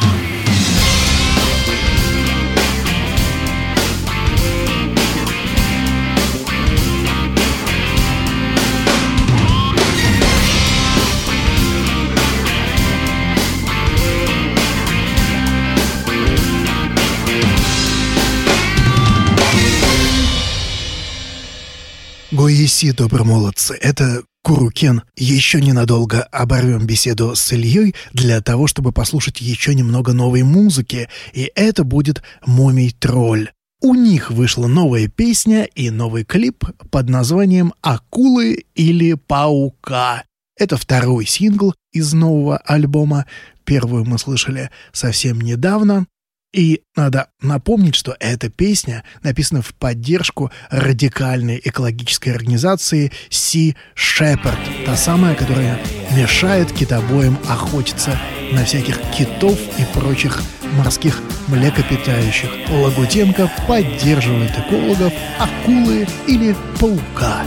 Все 22.43 22.91
добромолодцы, 22.91 23.73
это 23.79 24.23
Курукен. 24.43 25.03
Еще 25.15 25.61
ненадолго 25.61 26.23
оборвем 26.23 26.85
беседу 26.85 27.35
с 27.35 27.53
Ильей 27.53 27.95
для 28.11 28.41
того, 28.41 28.67
чтобы 28.67 28.91
послушать 28.91 29.39
еще 29.39 29.73
немного 29.73 30.11
новой 30.11 30.43
музыки, 30.43 31.07
и 31.31 31.49
это 31.55 31.85
будет 31.85 32.21
«Момий 32.45 32.91
тролль». 32.91 33.51
У 33.81 33.95
них 33.95 34.29
вышла 34.29 34.67
новая 34.67 35.07
песня 35.07 35.63
и 35.63 35.89
новый 35.89 36.25
клип 36.25 36.65
под 36.91 37.07
названием 37.07 37.73
«Акулы 37.81 38.65
или 38.75 39.13
паука». 39.13 40.25
Это 40.59 40.75
второй 40.75 41.25
сингл 41.25 41.73
из 41.93 42.11
нового 42.11 42.57
альбома. 42.57 43.25
Первую 43.63 44.03
мы 44.03 44.19
слышали 44.19 44.69
совсем 44.91 45.39
недавно. 45.39 46.07
И 46.53 46.81
надо 46.95 47.29
напомнить, 47.41 47.95
что 47.95 48.15
эта 48.19 48.49
песня 48.49 49.03
написана 49.23 49.63
в 49.63 49.73
поддержку 49.73 50.51
радикальной 50.69 51.59
экологической 51.63 52.29
организации 52.29 53.11
Sea 53.31 53.75
Shepherd, 53.95 54.85
та 54.85 54.95
самая, 54.95 55.33
которая 55.33 55.79
мешает 56.15 56.71
китобоям 56.71 57.39
охотиться 57.49 58.19
на 58.51 58.63
всяких 58.65 58.99
китов 59.17 59.57
и 59.79 59.97
прочих 59.97 60.43
морских 60.77 61.21
млекопитающих. 61.47 62.49
Лагутенко 62.69 63.51
поддерживает 63.67 64.51
экологов, 64.51 65.11
акулы 65.39 66.07
или 66.27 66.55
паука. 66.79 67.43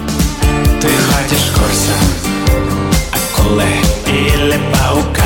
Ты 0.80 0.88
ходишь 0.88 1.50
курсом 1.54 2.36
акулы 3.12 3.64
или 4.08 4.58
паука 4.72 5.25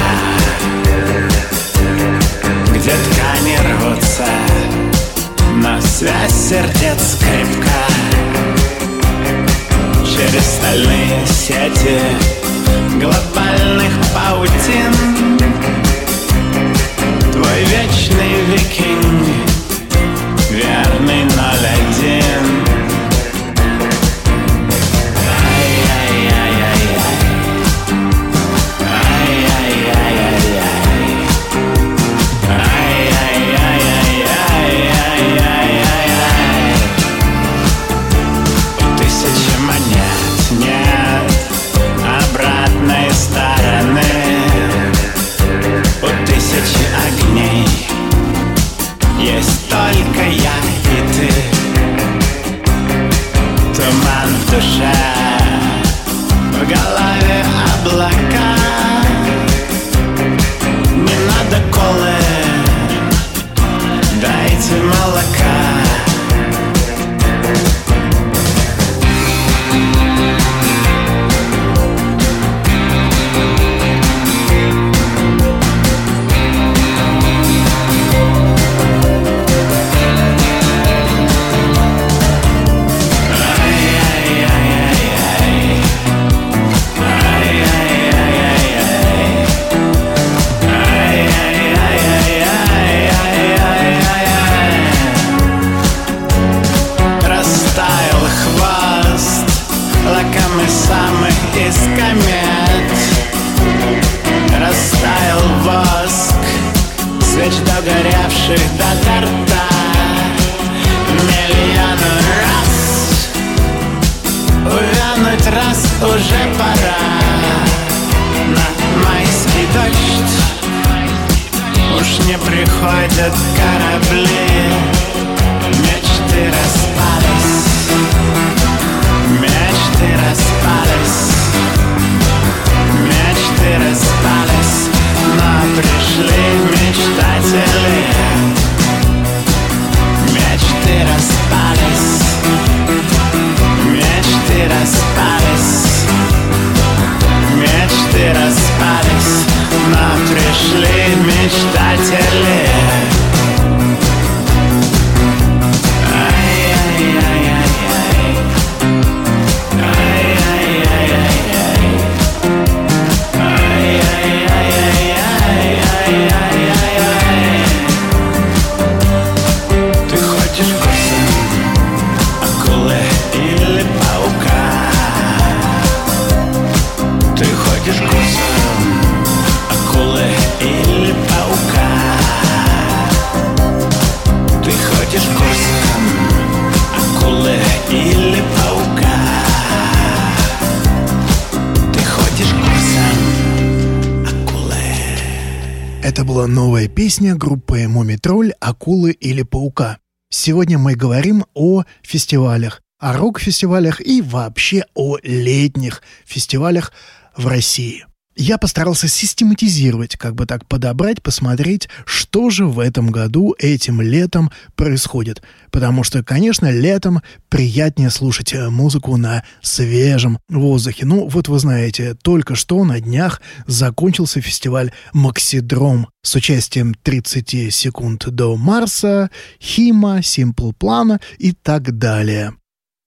Песня 197.11 197.35
группы 197.35 197.89
«Мумитроль», 197.89 198.53
«Акулы» 198.61 199.11
или 199.11 199.43
«Паука». 199.43 199.99
Сегодня 200.29 200.79
мы 200.79 200.95
говорим 200.95 201.45
о 201.55 201.83
фестивалях, 202.03 202.83
о 203.01 203.15
рок-фестивалях 203.15 204.01
и 204.01 204.23
вообще 204.23 204.85
о 204.95 205.17
летних 205.25 206.05
фестивалях 206.25 206.93
в 207.37 207.49
России 207.49 208.07
я 208.41 208.57
постарался 208.57 209.07
систематизировать, 209.07 210.17
как 210.17 210.35
бы 210.35 210.47
так 210.47 210.67
подобрать, 210.67 211.23
посмотреть, 211.23 211.89
что 212.07 212.49
же 212.49 212.67
в 212.67 212.79
этом 212.79 213.11
году, 213.11 213.55
этим 213.59 214.01
летом 214.01 214.51
происходит. 214.77 215.43
Потому 215.71 216.05
что, 216.05 216.25
конечно, 216.25 216.71
летом 216.71 217.21
приятнее 217.51 218.09
слушать 218.09 218.55
э, 218.55 218.71
музыку 218.71 219.17
на 219.19 219.45
свежем 219.61 220.39
воздухе. 220.49 221.05
Ну, 221.05 221.29
вот 221.29 221.49
вы 221.49 221.59
знаете, 221.59 222.15
только 222.15 222.55
что 222.55 222.83
на 222.85 223.01
днях 223.01 223.43
закончился 223.67 224.41
фестиваль 224.41 224.93
«Максидром» 225.13 226.09
с 226.23 226.35
участием 226.35 226.95
30 226.95 227.73
секунд 227.73 228.27
до 228.27 228.57
Марса, 228.57 229.31
Хима, 229.61 230.21
Simple 230.21 230.73
Плана 230.73 231.21
и 231.39 231.53
так 231.53 231.99
далее. 231.99 232.55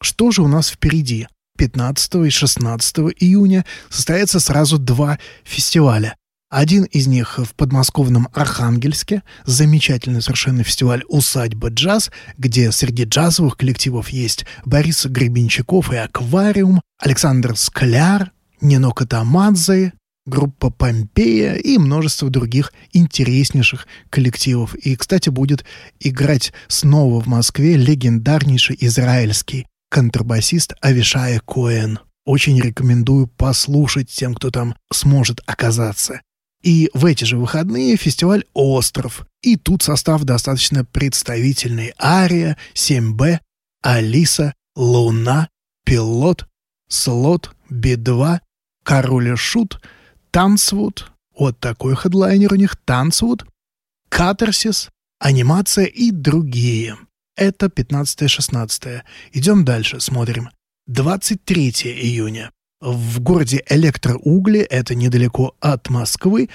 Что 0.02 0.32
же 0.32 0.44
у 0.44 0.48
нас 0.48 0.70
впереди? 0.70 1.28
15 1.58 2.16
и 2.26 2.30
16 2.30 2.98
июня 3.20 3.66
состоятся 3.90 4.40
сразу 4.40 4.78
два 4.78 5.20
фестиваля. 5.44 6.16
Один 6.54 6.84
из 6.84 7.08
них 7.08 7.40
в 7.40 7.56
подмосковном 7.56 8.28
Архангельске, 8.32 9.24
замечательный 9.44 10.22
совершенно 10.22 10.64
фестиваль 10.64 11.04
«Усадьба 11.08 11.70
джаз», 11.70 12.12
где 12.38 12.72
среди 12.72 13.06
джазовых 13.06 13.58
коллективов 13.58 14.10
есть 14.10 14.46
Борис 14.64 15.08
Гребенщиков 15.08 15.92
и 15.92 15.96
«Аквариум», 15.96 16.80
Александр 17.00 17.58
Скляр, 17.58 18.32
Нино 18.62 18.92
Катамадзе, 18.92 19.94
группа 20.28 20.70
«Помпея» 20.70 21.56
и 21.56 21.80
множество 21.80 22.30
других 22.30 22.72
интереснейших 22.92 23.88
коллективов. 24.12 24.76
И, 24.76 24.96
кстати, 24.96 25.30
будет 25.30 25.66
играть 26.00 26.54
снова 26.68 27.20
в 27.20 27.26
Москве 27.26 27.78
легендарнейший 27.78 28.78
израильский 28.80 29.66
контрабасист 29.94 30.74
Авишая 30.82 31.40
Коэн. 31.40 32.00
Очень 32.26 32.60
рекомендую 32.60 33.28
послушать 33.28 34.10
тем, 34.10 34.34
кто 34.34 34.50
там 34.50 34.76
сможет 34.92 35.40
оказаться. 35.46 36.22
И 36.64 36.90
в 36.96 37.06
эти 37.06 37.26
же 37.26 37.38
выходные 37.38 37.96
фестиваль 37.96 38.44
«Остров». 38.54 39.28
И 39.44 39.56
тут 39.56 39.84
состав 39.84 40.24
достаточно 40.24 40.84
представительный. 40.84 41.94
Ария, 42.02 42.58
7Б, 42.74 43.40
Алиса, 43.84 44.56
Луна, 44.76 45.50
Пилот, 45.86 46.48
Слот, 46.90 47.52
Би-2, 47.70 48.40
Король 48.84 49.34
и 49.34 49.36
Шут, 49.36 49.80
Танцвуд, 50.32 51.12
вот 51.38 51.60
такой 51.60 51.96
хедлайнер 51.96 52.54
у 52.54 52.56
них, 52.56 52.78
Танцвуд, 52.78 53.46
Катарсис, 54.10 54.90
анимация 55.20 55.86
и 55.86 56.10
другие. 56.10 56.98
Это 57.36 57.68
15-16. 57.68 59.02
Идем 59.34 59.66
дальше, 59.66 60.00
смотрим. 60.00 60.50
23 60.88 61.70
июня 62.02 62.52
в 62.82 63.22
городе 63.22 63.64
Электроугли, 63.70 64.60
это 64.60 64.94
недалеко 64.94 65.56
от 65.62 65.90
Москвы, 65.90 66.50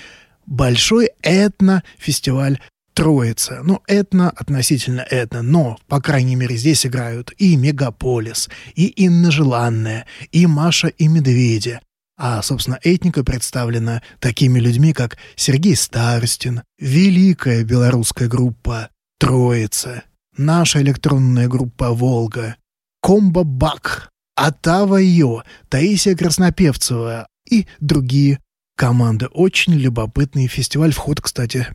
большой 0.47 1.11
этно-фестиваль 1.23 2.61
Троица. 2.93 3.61
Ну, 3.63 3.81
этно 3.87 4.31
относительно 4.31 5.03
этно, 5.03 5.41
но, 5.43 5.79
по 5.87 6.01
крайней 6.01 6.35
мере, 6.35 6.57
здесь 6.57 6.85
играют 6.85 7.33
и 7.39 7.57
Мегаполис, 7.57 8.51
и 8.75 8.87
Инна 8.87 9.31
Желанная, 9.31 10.05
и 10.33 10.47
Маша 10.47 10.89
и 10.89 11.09
Медведи. 11.09 11.81
А, 12.19 12.43
собственно, 12.43 12.81
этника 12.83 13.23
представлена 13.23 14.03
такими 14.19 14.59
людьми, 14.59 14.93
как 14.93 15.17
Сергей 15.37 15.77
Старостин, 15.77 16.63
великая 16.79 17.63
белорусская 17.63 18.27
группа 18.27 18.91
«Троица», 19.19 20.03
наша 20.39 20.81
электронная 20.81 21.49
группа 21.49 21.91
«Волга», 21.91 22.57
Комбо 23.01 23.45
Бак, 23.45 24.11
Атава 24.35 25.01
Йо, 25.01 25.43
Таисия 25.69 26.17
Краснопевцева 26.17 27.27
и 27.49 27.67
другие 27.81 28.41
команды. 28.77 29.27
Очень 29.27 29.75
любопытный 29.75 30.47
фестиваль. 30.47 30.93
Вход, 30.93 31.21
кстати, 31.21 31.67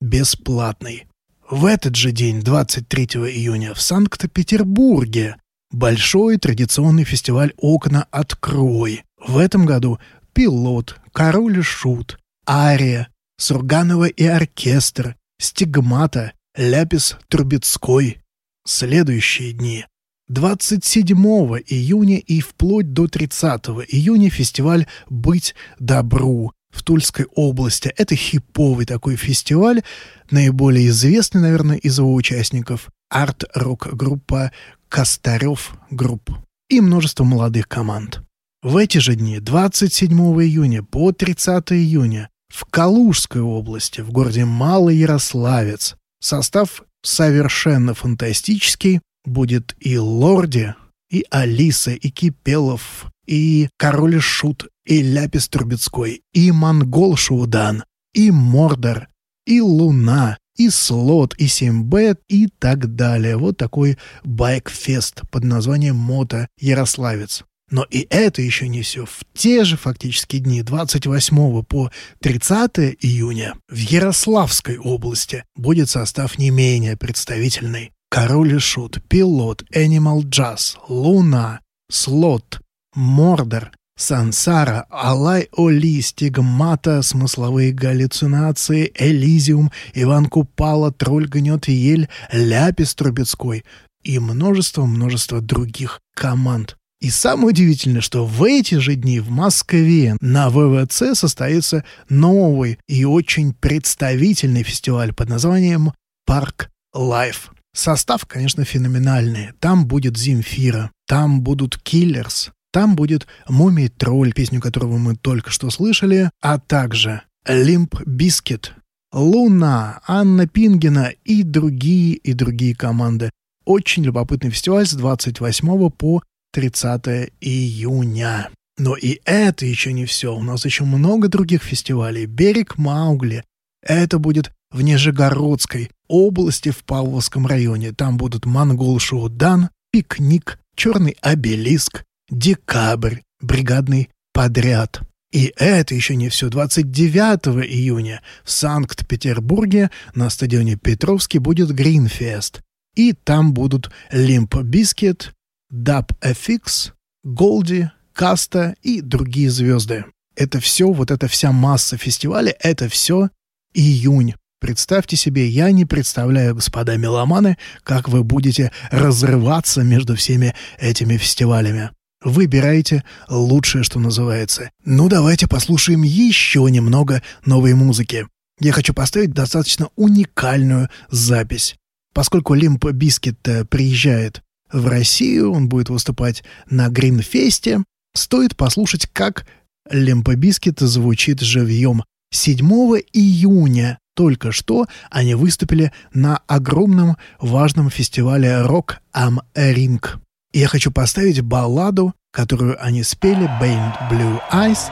бесплатный. 0.00 1.06
В 1.50 1.66
этот 1.66 1.96
же 1.96 2.12
день, 2.12 2.40
23 2.40 3.04
июня, 3.04 3.74
в 3.74 3.80
Санкт-Петербурге 3.80 5.36
большой 5.70 6.36
традиционный 6.38 7.04
фестиваль 7.04 7.52
«Окна 7.56 8.06
открой». 8.10 9.04
В 9.18 9.38
этом 9.38 9.66
году 9.66 9.98
«Пилот», 10.32 11.00
«Король 11.12 11.58
и 11.58 11.62
Шут», 11.62 12.18
«Ария», 12.48 13.08
«Сурганова 13.38 14.06
и 14.06 14.24
оркестр», 14.24 15.16
«Стигмата», 15.38 16.32
«Ляпис 16.54 17.16
Трубецкой». 17.28 18.18
Следующие 18.66 19.52
дни 19.52 19.86
27 20.28 21.16
июня 21.16 22.18
и 22.18 22.42
вплоть 22.42 22.92
до 22.92 23.08
30 23.08 23.68
июня 23.88 24.28
фестиваль 24.28 24.86
«Быть 25.08 25.54
добру» 25.78 26.52
в 26.70 26.82
Тульской 26.82 27.24
области. 27.34 27.88
Это 27.96 28.14
хиповый 28.16 28.84
такой 28.84 29.16
фестиваль, 29.16 29.82
наиболее 30.30 30.88
известный, 30.88 31.40
наверное, 31.40 31.78
из 31.78 31.98
его 31.98 32.12
участников. 32.12 32.90
Арт-рок-группа 33.08 34.52
«Kostarev 34.90 35.72
Group» 35.90 36.30
и 36.68 36.82
множество 36.82 37.24
молодых 37.24 37.66
команд. 37.66 38.20
В 38.62 38.76
эти 38.76 38.98
же 38.98 39.14
дни, 39.14 39.40
27 39.40 40.10
июня 40.42 40.82
по 40.82 41.12
30 41.12 41.72
июня, 41.72 42.28
в 42.48 42.66
Калужской 42.66 43.40
области, 43.40 44.02
в 44.02 44.10
городе 44.10 44.44
Малый 44.44 44.98
Ярославец, 44.98 45.96
состав 46.24 46.82
совершенно 47.02 47.94
фантастический, 47.94 49.00
будет 49.24 49.74
и 49.80 49.98
Lordi, 49.98 50.74
и 51.10 51.24
Алиса, 51.30 51.92
и 51.92 52.10
Кипелов, 52.10 53.06
и 53.26 53.68
Король 53.76 54.14
и 54.14 54.20
Шут, 54.20 54.68
и 54.86 55.02
Ляпис 55.02 55.48
Трубецкой, 55.48 56.22
и 56.32 56.50
Монгол 56.52 57.16
Шуудан, 57.16 57.84
и 58.14 58.30
Мордор, 58.30 59.08
и 59.46 59.60
Louna, 59.60 60.38
и 60.56 60.70
Слот, 60.70 61.34
и 61.38 61.46
Симбет, 61.46 62.20
и 62.28 62.46
так 62.46 62.94
далее. 62.94 63.36
Вот 63.36 63.56
такой 63.56 63.98
байк-фест 64.24 65.22
под 65.30 65.44
названием 65.44 65.96
«Мото 65.96 66.48
Ярославец». 66.58 67.44
Но 67.72 67.86
и 67.90 68.06
это 68.10 68.42
еще 68.42 68.68
не 68.68 68.82
все. 68.82 69.06
В 69.06 69.24
те 69.32 69.64
же 69.64 69.78
фактически 69.78 70.38
дни, 70.38 70.62
28 70.62 71.62
по 71.62 71.90
30 72.20 72.70
июня, 73.00 73.54
в 73.66 73.76
Ярославской 73.76 74.76
области 74.76 75.44
будет 75.56 75.88
состав 75.88 76.38
не 76.38 76.50
менее 76.50 76.98
представительный. 76.98 77.90
Король 78.10 78.56
и 78.56 78.58
Шут, 78.58 79.02
Пилот, 79.08 79.64
Animal 79.74 80.20
Jazz, 80.24 80.76
Луна, 80.86 81.60
Слот, 81.90 82.60
Мордор, 82.94 83.72
Сансара, 83.96 84.84
Алай 84.90 85.48
Оли, 85.56 86.02
Стигмата, 86.02 87.00
Смысловые 87.00 87.72
галлюцинации, 87.72 88.92
Элизиум, 88.94 89.72
Иван 89.94 90.26
Купала, 90.26 90.92
Тролль 90.92 91.26
гнет 91.26 91.68
ель, 91.68 92.10
Ляпис 92.32 92.94
Трубецкой 92.94 93.64
и 94.02 94.18
множество-множество 94.18 95.40
других 95.40 96.00
команд. 96.14 96.76
И 97.02 97.10
самое 97.10 97.48
удивительное, 97.48 98.00
что 98.00 98.24
в 98.24 98.44
эти 98.44 98.76
же 98.76 98.94
дни 98.94 99.18
в 99.18 99.28
Москве 99.28 100.16
на 100.20 100.50
ВВЦ 100.50 101.18
состоится 101.18 101.84
новый 102.08 102.78
и 102.86 103.04
очень 103.04 103.54
представительный 103.54 104.62
фестиваль 104.62 105.12
под 105.12 105.28
названием 105.28 105.94
«Park 106.26 106.70
Live». 106.94 107.50
Состав, 107.74 108.24
конечно, 108.26 108.64
феноменальный. 108.64 109.48
Там 109.58 109.86
будет 109.86 110.16
Земфира, 110.16 110.92
там 111.08 111.40
будут 111.40 111.76
Killers, 111.76 112.52
там 112.70 112.94
будет 112.94 113.26
Мумий 113.48 113.88
Тролль, 113.88 114.32
песню 114.32 114.60
которого 114.60 114.96
мы 114.96 115.16
только 115.16 115.50
что 115.50 115.70
слышали, 115.70 116.30
а 116.40 116.60
также 116.60 117.22
Limp 117.48 118.00
Bizkit, 118.06 118.74
Луна, 119.12 120.02
Анна 120.06 120.46
Пингина 120.46 121.12
и 121.24 121.42
другие, 121.42 122.14
и 122.14 122.32
другие 122.32 122.76
команды. 122.76 123.30
Очень 123.64 124.04
любопытный 124.04 124.50
фестиваль 124.50 124.86
с 124.86 124.92
28 124.92 125.90
по 125.90 126.22
30 126.52 127.32
июня. 127.40 128.50
Но 128.78 128.96
и 128.96 129.20
это 129.24 129.66
еще 129.66 129.92
не 129.92 130.06
все. 130.06 130.34
У 130.34 130.42
нас 130.42 130.64
еще 130.64 130.84
много 130.84 131.28
других 131.28 131.62
фестивалей. 131.62 132.26
«Берег 132.26 132.78
Маугли». 132.78 133.44
Это 133.82 134.18
будет 134.18 134.52
в 134.70 134.80
Нижегородской 134.82 135.90
области 136.08 136.70
в 136.70 136.84
Павловском 136.84 137.46
районе. 137.46 137.92
Там 137.92 138.16
будут 138.16 138.46
монгол 138.46 138.98
Шуудан, 138.98 139.70
пикник, 139.90 140.58
черный 140.76 141.16
обелиск, 141.20 142.04
декабрь, 142.30 143.18
бригадный 143.40 144.10
подряд. 144.32 145.02
И 145.32 145.52
это 145.56 145.94
еще 145.94 146.14
не 146.14 146.28
все. 146.28 146.48
29 146.48 147.66
июня 147.66 148.22
в 148.44 148.50
Санкт-Петербурге 148.50 149.90
на 150.14 150.30
стадионе 150.30 150.76
Петровский 150.76 151.38
будет 151.38 151.70
Гринфест. 151.70 152.60
И 152.94 153.14
там 153.14 153.54
будут 153.54 153.90
Limp 154.12 154.50
Bizkit, 154.50 155.30
Dub 155.72 156.12
FX, 156.20 156.92
Голди, 157.24 157.90
Каста 158.12 158.74
и 158.82 159.00
другие 159.00 159.50
звезды. 159.50 160.04
Это 160.36 160.60
все, 160.60 160.92
вот 160.92 161.10
эта 161.10 161.28
вся 161.28 161.50
масса 161.52 161.96
фестиваля, 161.96 162.54
это 162.60 162.88
все 162.88 163.30
июнь. 163.72 164.34
Представьте 164.60 165.16
себе, 165.16 165.48
я 165.48 165.70
не 165.72 165.84
представляю, 165.84 166.54
господа 166.54 166.96
меломаны, 166.96 167.56
как 167.82 168.08
вы 168.08 168.22
будете 168.22 168.70
разрываться 168.90 169.82
между 169.82 170.14
всеми 170.14 170.54
этими 170.78 171.16
фестивалями. 171.16 171.90
Выбирайте 172.22 173.02
лучшее, 173.28 173.82
что 173.82 173.98
называется. 173.98 174.70
Ну, 174.84 175.08
давайте 175.08 175.48
послушаем 175.48 176.02
еще 176.02 176.64
немного 176.70 177.22
новой 177.44 177.74
музыки. 177.74 178.28
Я 178.60 178.72
хочу 178.72 178.94
поставить 178.94 179.32
достаточно 179.32 179.88
уникальную 179.96 180.88
запись. 181.10 181.74
Поскольку 182.14 182.54
Limp 182.54 182.84
Bizkit 182.92 183.48
э, 183.48 183.64
приезжает 183.64 184.42
в 184.72 184.86
Россию, 184.86 185.52
он 185.52 185.68
будет 185.68 185.88
выступать 185.90 186.42
на 186.68 186.88
Green 186.88 187.31
Fest 187.31 187.65
е, 187.65 187.82
стоит 188.14 188.56
послушать, 188.56 189.06
как 189.12 189.46
Limp 189.90 190.30
Bizkit 190.30 190.80
звучит 190.80 191.40
живьем. 191.40 192.04
7 192.30 192.66
июня 193.12 193.98
только 194.14 194.52
что 194.52 194.86
они 195.10 195.34
выступили 195.34 195.92
на 196.12 196.38
огромном 196.46 197.16
важном 197.40 197.90
фестивале 197.90 198.48
Rock 198.64 198.96
am 199.14 199.38
Ring. 199.54 200.04
Я 200.52 200.68
хочу 200.68 200.90
поставить 200.90 201.40
балладу, 201.40 202.14
которую 202.30 202.82
они 202.82 203.02
спели, 203.02 203.48
Band 203.60 203.94
Blue 204.10 204.40
Eyes. 204.52 204.90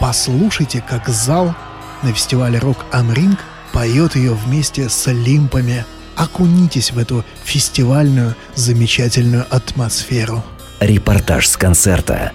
Послушайте, 0.00 0.82
как 0.86 1.08
зал 1.08 1.54
на 2.02 2.12
фестивале 2.12 2.58
«Рок 2.58 2.84
Амринг» 2.92 3.38
поет 3.72 4.16
ее 4.16 4.34
вместе 4.34 4.88
с 4.88 5.10
Лимпами. 5.10 5.84
Окунитесь 6.16 6.92
в 6.92 6.98
эту 6.98 7.24
фестивальную 7.44 8.34
замечательную 8.54 9.46
атмосферу. 9.50 10.42
Репортаж 10.80 11.46
с 11.46 11.56
концерта. 11.56 12.32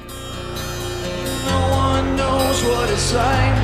No 1.47 1.59
one 1.71 2.15
knows 2.15 2.63
what 2.63 2.89
it's 2.89 3.11
like 3.13 3.57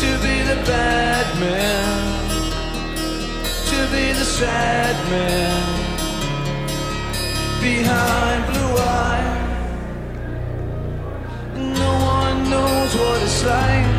to 0.00 0.18
be 0.22 0.42
the 0.42 0.56
bad 0.66 1.26
man, 1.38 2.28
to 3.70 3.78
be 3.92 4.12
the 4.12 4.24
sad 4.24 4.96
man 5.10 5.62
behind 7.60 8.46
blue 8.52 8.76
eyes. 8.78 9.38
No 11.56 11.92
one 12.04 12.50
knows 12.50 12.94
what 12.94 13.22
it's 13.22 13.44
like 13.44 13.89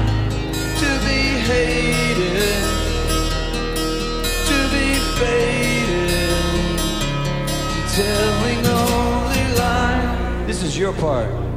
your 10.81 10.93
part. 10.93 11.50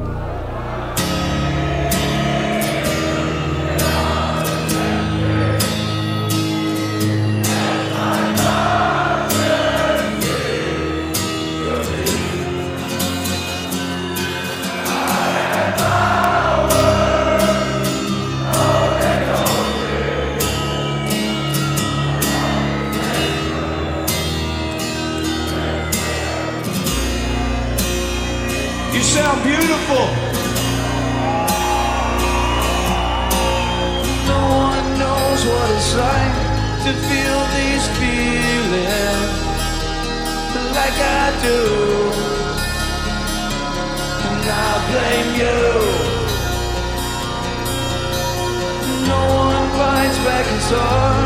Like 40.95 41.07
I 41.07 41.31
do. 41.43 41.59
And 44.27 44.45
I 44.49 44.71
blame 44.89 45.31
you. 45.41 45.57
No 49.07 49.21
one 49.35 49.67
bites 49.77 50.17
back 50.19 50.45
and 50.47 50.61
sorrow 50.61 51.24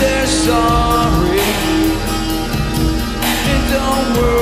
they're 0.00 0.26
sorry. 0.26 1.40
And 3.52 3.62
don't 3.74 4.08
worry, 4.16 4.39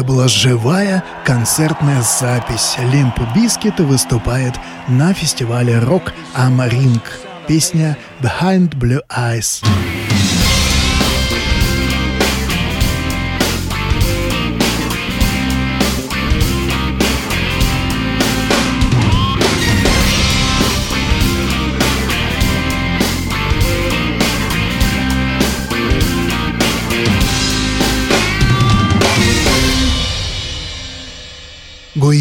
Это 0.00 0.08
была 0.08 0.28
живая 0.28 1.04
концертная 1.26 2.00
запись. 2.00 2.76
Limp 2.90 3.20
Bizkit 3.34 3.80
выступает 3.80 4.54
на 4.88 5.12
фестивале 5.12 5.78
«Rock 5.78 6.14
am 6.34 6.49
Ring». 6.49 7.02
Песня 7.46 7.98
«Behind 8.22 8.70
Blue 8.70 9.02
Eyes». 9.10 9.62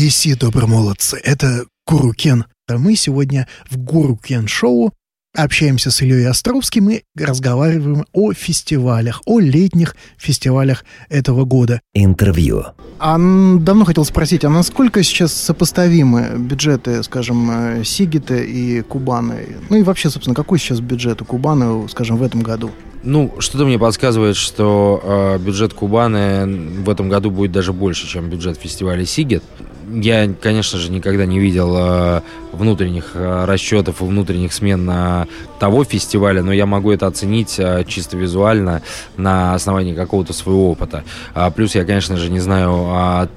Гоеси, 0.10 0.34
добромолодцы, 0.34 1.22
это 1.24 1.66
Гуру 1.86 2.14
Кен. 2.14 2.46
А 2.68 2.80
Мы 2.80 2.96
сегодня 2.96 3.48
в 3.70 3.78
Гуру 3.78 4.16
Кен 4.16 4.48
Шоу 4.48 4.92
общаемся 5.38 5.92
с 5.92 6.02
Ильей 6.02 6.28
Островским 6.28 6.90
и 6.90 7.02
разговариваем 7.16 8.06
о 8.12 8.34
фестивалях, 8.34 9.22
о 9.28 9.40
летних 9.40 9.96
фестивалях 10.18 10.84
этого 11.10 11.46
года. 11.46 11.80
Интервью. 11.94 12.64
А 12.98 13.20
давно 13.20 13.86
хотел 13.86 14.04
спросить, 14.04 14.44
а 14.44 14.50
насколько 14.50 15.04
сейчас 15.04 15.32
сопоставимы 15.32 16.40
бюджеты, 16.40 17.04
скажем, 17.04 17.52
э, 17.52 17.84
Сигита 17.84 18.36
и 18.36 18.82
Кубаны? 18.82 19.58
Ну 19.70 19.78
и 19.78 19.84
вообще, 19.84 20.10
собственно, 20.10 20.34
какой 20.34 20.58
сейчас 20.58 20.80
бюджет 20.80 21.22
у 21.22 21.26
Кубаны, 21.26 21.88
скажем, 21.88 22.18
в 22.18 22.24
этом 22.24 22.42
году? 22.42 22.72
Ну, 23.04 23.36
что-то 23.38 23.66
мне 23.66 23.78
подсказывает, 23.78 24.36
что 24.36 25.02
э, 25.04 25.38
бюджет 25.38 25.76
Кубаны 25.76 26.48
в 26.82 26.90
этом 26.90 27.10
году 27.10 27.30
будет 27.30 27.52
даже 27.52 27.74
больше, 27.74 28.08
чем 28.08 28.28
бюджет 28.28 28.58
фестиваля 28.58 29.06
Сигет. 29.06 29.44
Я, 29.92 30.30
конечно 30.40 30.78
же, 30.78 30.92
никогда 30.92 31.26
не 31.26 31.40
видел 31.40 31.76
э, 31.78 32.22
внутренних 32.52 33.12
э, 33.14 33.46
расчетов 33.46 34.02
и 34.02 34.06
внутренних 34.06 34.54
смен 34.54 34.86
на 34.86 35.28
того 35.60 35.84
фестиваля, 35.84 36.44
но 36.44 36.54
я 36.54 36.66
могу 36.66 36.92
это 36.92 37.08
оценить 37.08 37.56
э, 37.58 37.84
чисто 37.88 38.18
визуально 38.18 38.82
на 39.18 39.54
основании 39.54 39.94
какого-то 39.94 40.34
своего 40.34 40.72
опыта. 40.72 41.04
А, 41.34 41.52
плюс 41.52 41.76
я, 41.76 41.86
конечно 41.86 42.18
же, 42.18 42.30
не 42.30 42.40
знаю 42.40 42.72
а, 42.90 43.28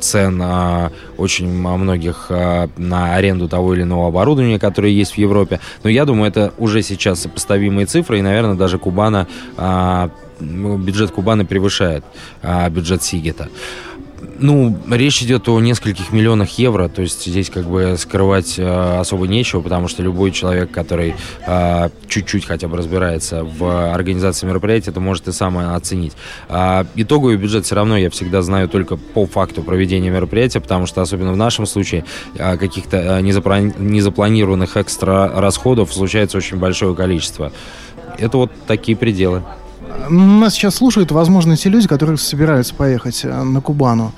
цен 0.00 0.40
а, 0.42 0.90
очень 1.18 1.48
многих 1.48 2.30
на 2.76 3.14
аренду 3.14 3.48
того 3.48 3.74
или 3.74 3.82
иного 3.82 4.08
оборудования, 4.08 4.58
которое 4.58 4.92
есть 4.92 5.12
в 5.12 5.18
Европе, 5.18 5.60
но 5.82 5.90
я 5.90 6.04
думаю, 6.04 6.28
это 6.28 6.54
уже 6.58 6.82
сейчас 6.82 7.20
сопоставимые 7.20 7.86
цифры, 7.86 8.18
и, 8.18 8.22
наверное, 8.22 8.54
даже 8.54 8.78
Кубана, 8.78 9.26
бюджет 10.40 11.10
Кубана 11.10 11.44
превышает 11.44 12.04
бюджет 12.70 13.02
Сигета. 13.02 13.48
Ну, 14.42 14.74
речь 14.90 15.22
идет 15.22 15.46
о 15.50 15.60
нескольких 15.60 16.12
миллионах 16.12 16.48
евро, 16.58 16.88
то 16.88 17.02
есть 17.02 17.26
здесь 17.26 17.50
как 17.50 17.66
бы 17.66 17.96
скрывать 17.98 18.58
э, 18.58 18.98
особо 18.98 19.28
нечего, 19.28 19.60
потому 19.60 19.86
что 19.86 20.02
любой 20.02 20.30
человек, 20.30 20.70
который 20.70 21.14
э, 21.46 21.90
чуть-чуть 22.08 22.46
хотя 22.46 22.66
бы 22.66 22.78
разбирается 22.78 23.44
в 23.44 23.92
организации 23.92 24.46
мероприятия, 24.46 24.92
это 24.92 25.00
может 25.00 25.28
и 25.28 25.32
сам 25.32 25.58
оценить. 25.58 26.14
А 26.48 26.86
итоговый 26.94 27.36
бюджет 27.36 27.66
все 27.66 27.74
равно 27.74 27.98
я 27.98 28.08
всегда 28.08 28.40
знаю 28.40 28.70
только 28.70 28.96
по 28.96 29.26
факту 29.26 29.62
проведения 29.62 30.08
мероприятия, 30.08 30.60
потому 30.60 30.86
что 30.86 31.02
особенно 31.02 31.34
в 31.34 31.36
нашем 31.36 31.66
случае 31.66 32.06
э, 32.36 32.56
каких-то 32.56 32.96
э, 32.96 33.20
незапланированных 33.20 34.78
экстра 34.78 35.30
расходов 35.34 35.92
случается 35.92 36.38
очень 36.38 36.56
большое 36.56 36.94
количество. 36.94 37.52
Это 38.16 38.38
вот 38.38 38.50
такие 38.66 38.96
пределы. 38.96 39.42
Нас 40.08 40.54
сейчас 40.54 40.76
слушают, 40.76 41.12
возможно, 41.12 41.56
те 41.56 41.68
люди, 41.68 41.86
которые 41.86 42.16
собираются 42.18 42.74
поехать 42.74 43.20
э, 43.24 43.42
на 43.42 43.60
Кубану. 43.60 44.12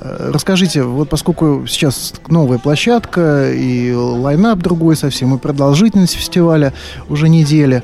Э, 0.00 0.30
Расскажите, 0.32 0.82
вот 0.82 1.08
поскольку 1.08 1.64
сейчас 1.66 2.14
новая 2.28 2.58
площадка 2.58 3.52
и 3.52 3.92
лайнап 3.92 4.58
другой 4.58 4.96
совсем, 4.96 5.34
и 5.34 5.38
продолжительность 5.38 6.14
фестиваля 6.14 6.72
уже 7.08 7.28
недели, 7.28 7.82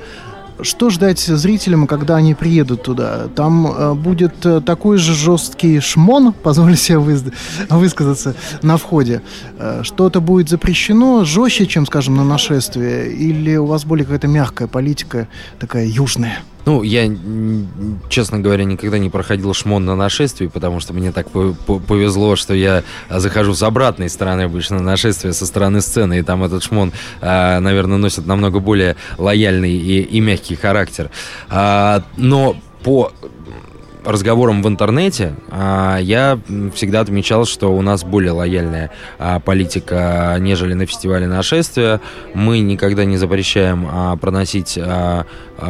что 0.63 0.89
ждать 0.89 1.19
зрителям, 1.19 1.87
когда 1.87 2.17
они 2.17 2.35
приедут 2.35 2.83
туда? 2.83 3.29
Там 3.35 3.67
э, 3.67 3.95
будет 3.95 4.35
такой 4.65 4.99
же 4.99 5.15
жесткий 5.15 5.81
шмон, 5.81 6.33
позволю 6.43 6.77
себе 6.77 6.99
высказаться, 7.69 8.35
на 8.63 8.77
входе. 8.77 9.23
Что-то 9.83 10.21
будет 10.21 10.49
запрещено 10.49 11.25
жестче, 11.25 11.67
чем, 11.67 11.87
скажем, 11.87 12.17
на 12.17 12.25
нашествие? 12.25 13.13
Или 13.13 13.57
у 13.57 13.67
вас 13.67 13.85
более 13.85 14.05
какая-то 14.05 14.29
мягкая 14.29 14.69
политика, 14.69 15.29
такая 15.59 15.87
южная? 15.87 16.39
Ну, 16.67 16.83
я, 16.83 17.09
честно 18.09 18.41
говоря, 18.41 18.65
никогда 18.65 18.99
не 18.99 19.09
проходил 19.09 19.55
шмон 19.55 19.85
на 19.85 19.95
нашествии, 19.95 20.49
потому 20.49 20.81
что 20.81 20.93
мне 20.93 21.13
так 21.13 21.31
по- 21.31 21.55
по- 21.55 21.79
повезло, 21.79 22.35
что 22.35 22.55
я 22.55 22.83
а, 23.09 23.21
захожу 23.21 23.55
с 23.55 23.63
обратной 23.63 24.09
стороны 24.09 24.43
обычно 24.43 24.79
на 24.79 24.83
нашествие, 24.83 25.33
со 25.33 25.47
стороны 25.47 25.81
сцены, 25.81 26.19
и 26.19 26.23
там 26.23 26.43
этот 26.43 26.65
шмон, 26.65 26.93
а, 27.21 27.61
наверное, 27.61 27.99
носит 27.99 28.27
намного 28.27 28.59
более 28.59 28.97
лояльный 29.17 29.73
и, 29.75 30.01
и 30.03 30.21
мягкий 30.21 30.57
характер. 30.57 31.11
А, 31.49 32.03
Но 32.17 32.57
по 32.83 33.13
разговорам 34.07 34.63
в 34.63 34.69
интернете 34.69 35.35
а, 35.51 35.99
я 35.99 36.39
всегда 36.75 37.01
отмечал, 37.01 37.45
что 37.45 37.77
у 37.77 37.83
нас 37.83 38.05
более 38.05 38.33
лояльная 38.33 38.91
а, 39.19 39.41
политика, 39.41 40.37
нежели 40.39 40.75
на 40.75 40.87
фестивале 40.87 41.27
нашествия. 41.27 42.01
Мы 42.33 42.61
никогда 42.61 43.05
не 43.05 43.17
запрещаем 43.17 43.87
а, 43.91 44.17
проносить 44.17 44.79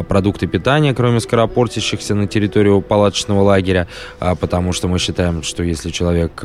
продукты 0.07 0.47
питания, 0.47 0.93
кроме 0.93 1.19
скоропортящихся 1.19 2.13
на 2.13 2.27
территорию 2.27 2.81
палаточного 2.81 3.41
лагеря, 3.41 3.87
потому 4.19 4.73
что 4.73 4.87
мы 4.87 4.99
считаем, 4.99 5.43
что 5.43 5.63
если 5.63 5.89
человек 5.89 6.43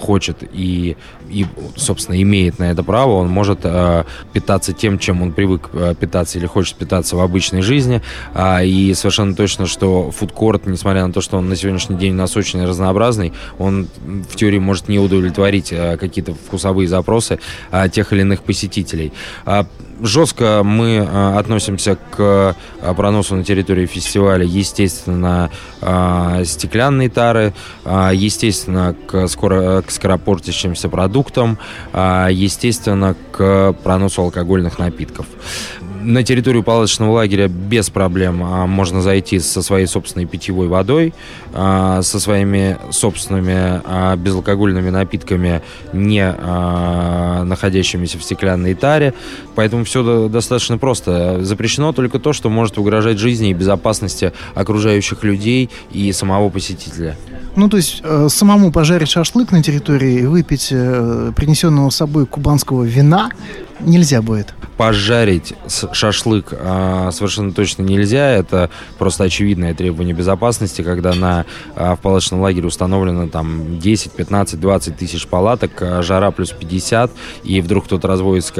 хочет 0.00 0.38
и, 0.52 0.96
и, 1.32 1.46
собственно, 1.76 2.20
имеет 2.20 2.58
на 2.58 2.70
это 2.70 2.82
право, 2.82 3.12
он 3.12 3.28
может 3.28 3.60
э, 3.64 4.04
питаться 4.32 4.72
тем, 4.72 4.98
чем 4.98 5.22
он 5.22 5.32
привык 5.32 5.70
э, 5.72 5.94
питаться 5.98 6.38
или 6.38 6.46
хочет 6.46 6.76
питаться 6.76 7.16
в 7.16 7.20
обычной 7.20 7.62
жизни. 7.62 8.02
А, 8.34 8.62
и 8.62 8.92
совершенно 8.94 9.34
точно, 9.34 9.66
что 9.66 10.10
фудкорт, 10.10 10.66
несмотря 10.66 11.06
на 11.06 11.12
то, 11.12 11.20
что 11.20 11.38
он 11.38 11.48
на 11.48 11.56
сегодняшний 11.56 11.96
день 11.96 12.14
насыщенный 12.14 12.64
и 12.64 12.66
разнообразный, 12.66 13.32
он 13.58 13.88
в 14.04 14.36
теории 14.36 14.58
может 14.58 14.88
не 14.88 14.98
удовлетворить 14.98 15.72
э, 15.72 15.96
какие-то 15.96 16.34
вкусовые 16.34 16.88
запросы 16.88 17.38
э, 17.70 17.88
тех 17.88 18.12
или 18.12 18.20
иных 18.20 18.42
посетителей. 18.42 19.12
А, 19.44 19.66
жестко 20.02 20.62
мы 20.64 20.96
э, 20.96 21.38
относимся 21.38 21.96
к 21.96 22.56
э, 22.80 22.94
проносу 22.94 23.36
на 23.36 23.44
территории 23.44 23.86
фестиваля, 23.86 24.44
естественно, 24.44 25.50
э, 25.80 26.42
стеклянные 26.44 27.08
тары, 27.08 27.54
э, 27.84 28.10
естественно, 28.14 28.96
к, 29.06 29.28
скоро, 29.28 29.82
к 29.82 29.90
скоропортящимся 29.90 30.88
продуктам, 30.88 31.21
э, 31.92 32.28
естественно, 32.30 33.14
к 33.30 33.74
проносу 33.82 34.22
алкогольных 34.22 34.78
напитков. 34.78 35.26
На 36.02 36.24
территорию 36.24 36.64
палаточного 36.64 37.12
лагеря 37.12 37.46
без 37.46 37.88
проблем 37.88 38.42
а, 38.42 38.66
можно 38.66 39.02
зайти 39.02 39.38
со 39.38 39.62
своей 39.62 39.86
собственной 39.86 40.26
питьевой 40.26 40.66
водой, 40.66 41.14
а, 41.54 42.02
со 42.02 42.18
своими 42.18 42.76
собственными 42.90 43.80
а, 43.84 44.16
безалкогольными 44.16 44.90
напитками, 44.90 45.62
не 45.92 46.24
а, 46.24 47.44
находящимися 47.44 48.18
в 48.18 48.24
стеклянной 48.24 48.74
таре. 48.74 49.14
Поэтому 49.54 49.84
все 49.84 50.28
достаточно 50.28 50.76
просто. 50.76 51.44
Запрещено 51.44 51.92
только 51.92 52.18
то, 52.18 52.32
что 52.32 52.50
может 52.50 52.78
угрожать 52.78 53.18
жизни 53.18 53.50
и 53.50 53.54
безопасности 53.54 54.32
окружающих 54.54 55.22
людей 55.22 55.70
и 55.92 56.10
самого 56.12 56.48
посетителя. 56.48 57.16
Ну, 57.54 57.68
то 57.68 57.76
есть 57.76 58.00
э, 58.02 58.28
самому 58.30 58.72
пожарить 58.72 59.10
шашлык 59.10 59.52
на 59.52 59.62
территории 59.62 60.20
и 60.20 60.26
выпить 60.26 60.68
э, 60.70 61.32
принесенного 61.36 61.90
с 61.90 61.96
собой 61.96 62.26
кубанского 62.26 62.84
вина 62.84 63.30
нельзя 63.84 64.22
будет. 64.22 64.54
Пожарить 64.76 65.54
шашлык 65.92 66.52
а, 66.52 67.10
совершенно 67.12 67.52
точно 67.52 67.82
нельзя. 67.82 68.30
Это 68.30 68.70
просто 68.98 69.24
очевидное 69.24 69.74
требование 69.74 70.14
безопасности, 70.14 70.82
когда 70.82 71.14
на, 71.14 71.44
а, 71.76 71.94
в 71.96 72.00
палаточном 72.00 72.40
лагере 72.40 72.66
установлено 72.66 73.28
там 73.28 73.78
10, 73.78 74.12
15, 74.12 74.60
20 74.60 74.96
тысяч 74.96 75.26
палаток, 75.26 75.70
а, 75.80 76.02
жара 76.02 76.30
плюс 76.30 76.50
50, 76.50 77.12
и 77.44 77.60
вдруг 77.60 77.84
кто-то 77.84 78.08
разводит 78.08 78.52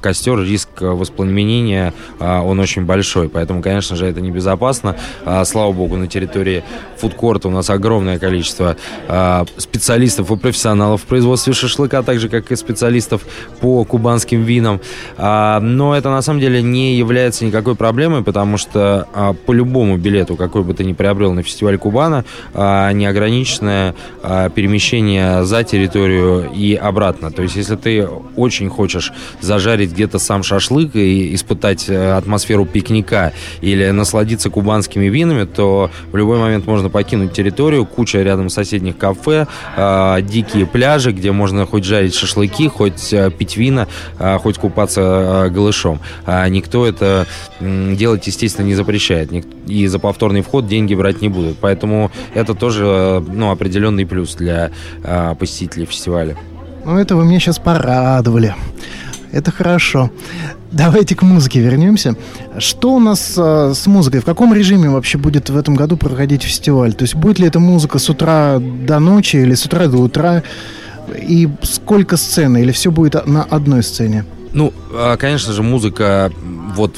костер, 0.00 0.40
риск 0.40 0.68
воспламенения, 0.80 1.94
а, 2.18 2.42
он 2.42 2.58
очень 2.58 2.84
большой. 2.84 3.28
Поэтому, 3.28 3.62
конечно 3.62 3.96
же, 3.96 4.06
это 4.06 4.20
небезопасно. 4.20 4.96
А, 5.24 5.44
Слава 5.44 5.72
богу, 5.72 5.96
на 5.96 6.06
территории 6.06 6.64
фудкорта 6.96 7.48
у 7.48 7.50
нас 7.50 7.70
огромное 7.70 8.13
количество 8.18 8.76
а, 9.08 9.44
специалистов 9.56 10.30
и 10.30 10.36
профессионалов 10.36 11.02
в 11.02 11.04
производстве 11.04 11.52
шашлыка, 11.52 12.02
так 12.02 12.18
же, 12.18 12.28
как 12.28 12.50
и 12.52 12.56
специалистов 12.56 13.22
по 13.60 13.84
кубанским 13.84 14.42
винам. 14.42 14.80
А, 15.16 15.60
Но 15.60 15.96
это 15.96 16.10
на 16.10 16.22
самом 16.22 16.40
деле 16.40 16.62
не 16.62 16.96
является 16.96 17.44
никакой 17.44 17.74
проблемой, 17.74 18.22
потому 18.22 18.58
что 18.58 19.06
а, 19.14 19.32
по 19.32 19.52
любому 19.52 19.96
билету, 19.96 20.36
какой 20.36 20.62
бы 20.62 20.74
ты 20.74 20.84
ни 20.84 20.92
приобрел 20.92 21.32
на 21.32 21.42
фестиваль 21.42 21.78
Кубана, 21.78 22.24
а, 22.52 22.92
неограниченное 22.92 23.94
а, 24.22 24.48
перемещение 24.48 25.44
за 25.44 25.64
территорию 25.64 26.50
и 26.54 26.74
обратно. 26.74 27.30
То 27.30 27.42
есть, 27.42 27.56
если 27.56 27.76
ты 27.76 28.06
очень 28.36 28.68
хочешь 28.68 29.12
зажарить 29.40 29.92
где-то 29.92 30.18
сам 30.18 30.42
шашлык 30.42 30.96
и 30.96 31.34
испытать 31.34 31.88
э, 31.88 32.12
атмосферу 32.12 32.66
пикника 32.66 33.32
или 33.60 33.90
насладиться 33.90 34.50
кубанскими 34.50 35.06
винами, 35.06 35.44
то 35.44 35.90
в 36.12 36.16
любой 36.16 36.38
момент 36.38 36.66
можно 36.66 36.88
покинуть 36.90 37.32
территорию, 37.32 37.86
куча 38.04 38.22
рядом 38.22 38.50
соседних 38.50 38.98
кафе, 38.98 39.46
а, 39.76 40.20
дикие 40.20 40.66
пляжи, 40.66 41.10
где 41.12 41.32
можно 41.32 41.64
хоть 41.64 41.84
жарить 41.84 42.14
шашлыки, 42.14 42.68
хоть 42.68 43.14
э, 43.14 43.30
пить 43.30 43.56
вина, 43.56 43.88
а, 44.18 44.36
хоть 44.36 44.58
купаться 44.58 45.00
а, 45.02 45.48
голышом. 45.48 46.00
А 46.26 46.46
никто 46.50 46.86
это 46.86 47.26
делать, 47.60 48.26
естественно, 48.26 48.66
не 48.66 48.74
запрещает. 48.74 49.32
И 49.66 49.86
за 49.86 49.98
повторный 49.98 50.42
вход 50.42 50.66
деньги 50.66 50.94
брать 50.94 51.22
не 51.22 51.30
будут. 51.30 51.56
Поэтому 51.62 52.10
это 52.34 52.54
тоже 52.54 53.24
ну, 53.26 53.50
определенный 53.50 54.04
плюс 54.04 54.34
для 54.34 54.70
а, 55.02 55.34
посетителей 55.34 55.86
фестиваля. 55.86 56.36
Ну, 56.84 56.98
это 56.98 57.16
вы 57.16 57.24
меня 57.24 57.40
сейчас 57.40 57.58
порадовали. 57.58 58.54
Это 59.34 59.50
хорошо. 59.50 60.12
Давайте 60.70 61.16
к 61.16 61.22
музыке 61.22 61.58
вернемся. 61.58 62.14
Что 62.58 62.94
у 62.94 63.00
нас 63.00 63.34
э, 63.36 63.72
с 63.74 63.84
музыкой? 63.88 64.20
В 64.20 64.24
каком 64.24 64.54
режиме 64.54 64.88
вообще 64.90 65.18
будет 65.18 65.50
в 65.50 65.56
этом 65.56 65.74
году 65.74 65.96
проходить 65.96 66.44
фестиваль? 66.44 66.92
То 66.92 67.02
есть 67.02 67.16
будет 67.16 67.40
ли 67.40 67.48
эта 67.48 67.58
музыка 67.58 67.98
с 67.98 68.08
утра 68.08 68.60
до 68.60 69.00
ночи 69.00 69.36
или 69.36 69.54
с 69.54 69.66
утра 69.66 69.88
до 69.88 69.96
утра? 69.96 70.44
И 71.20 71.48
сколько 71.62 72.16
сцены? 72.16 72.62
Или 72.62 72.70
все 72.70 72.92
будет 72.92 73.26
на 73.26 73.42
одной 73.42 73.82
сцене? 73.82 74.24
Ну, 74.52 74.72
а, 74.92 75.16
конечно 75.16 75.52
же, 75.52 75.64
музыка 75.64 76.30
вот 76.76 76.94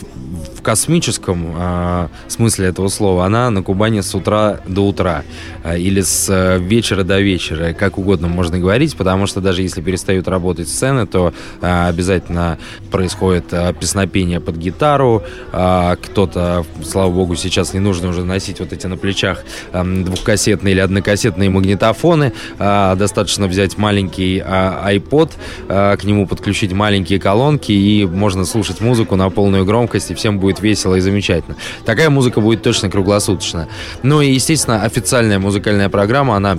космическом 0.67 1.55
а, 1.57 2.11
смысле 2.27 2.67
этого 2.67 2.89
слова, 2.89 3.25
она 3.25 3.51
на 3.51 3.63
Кубани 3.63 4.01
с 4.01 4.13
утра 4.17 4.59
до 4.67 4.81
утра 4.81 5.23
а, 5.63 5.77
или 5.77 6.01
с 6.01 6.27
а, 6.29 6.59
вечера 6.59 7.05
до 7.05 7.21
вечера, 7.21 7.73
как 7.73 7.99
угодно 7.99 8.27
можно 8.27 8.59
говорить, 8.59 8.97
потому 8.97 9.29
что 9.29 9.41
даже 9.41 9.63
если 9.63 9.81
перестают 9.81 10.27
работать 10.27 10.69
сцены, 10.69 11.07
то 11.07 11.33
а, 11.63 11.87
обязательно 11.87 12.59
происходит 12.91 13.45
а, 13.53 13.73
песнопение 13.75 14.41
под 14.41 14.57
гитару, 14.57 15.23
а, 15.53 15.95
кто-то, 16.03 16.67
слава 16.85 17.13
богу, 17.13 17.37
сейчас 17.37 17.73
не 17.73 17.79
нужно 17.79 18.09
уже 18.09 18.25
носить 18.25 18.59
вот 18.59 18.73
эти 18.73 18.89
на 18.89 18.97
плечах 18.97 19.45
а, 19.73 19.85
двухкассетные 19.85 20.73
или 20.73 20.81
однокассетные 20.81 21.49
магнитофоны, 21.49 22.33
а, 22.59 22.97
достаточно 22.97 23.47
взять 23.47 23.79
маленький 23.79 24.43
а, 24.45 24.93
iPod, 24.93 25.31
а, 25.69 25.97
к 25.97 26.03
нему 26.03 26.27
подключить 26.27 26.73
маленькие 26.73 27.21
колонки 27.21 27.71
и 27.71 28.05
можно 28.05 28.45
слушать 28.45 28.81
музыку 28.81 29.15
на 29.15 29.31
полную 29.31 29.65
громкость, 29.65 30.11
и 30.11 30.15
всем 30.15 30.41
будет 30.41 30.56
весело 30.61 30.95
и 30.97 31.01
замечательно. 31.01 31.57
Такая 31.85 32.11
музыка 32.11 32.41
будет 32.41 32.63
точно 32.63 32.91
круглосуточно. 32.91 33.69
Ну 34.03 34.21
и, 34.21 34.31
естественно, 34.33 34.83
официальная 34.83 35.39
музыкальная 35.39 35.89
программа, 35.89 36.37
она 36.37 36.59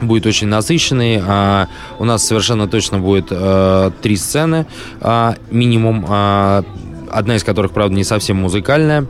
будет 0.00 0.26
очень 0.26 0.48
насыщенный. 0.48 1.22
А, 1.24 1.68
у 1.98 2.04
нас 2.04 2.24
совершенно 2.24 2.68
точно 2.68 2.98
будет 2.98 3.26
а, 3.30 3.90
три 4.02 4.16
сцены 4.16 4.66
а, 5.00 5.36
минимум, 5.50 6.04
а, 6.08 6.64
одна 7.10 7.36
из 7.36 7.44
которых, 7.44 7.72
правда, 7.72 7.94
не 7.94 8.04
совсем 8.04 8.36
музыкальная. 8.38 9.06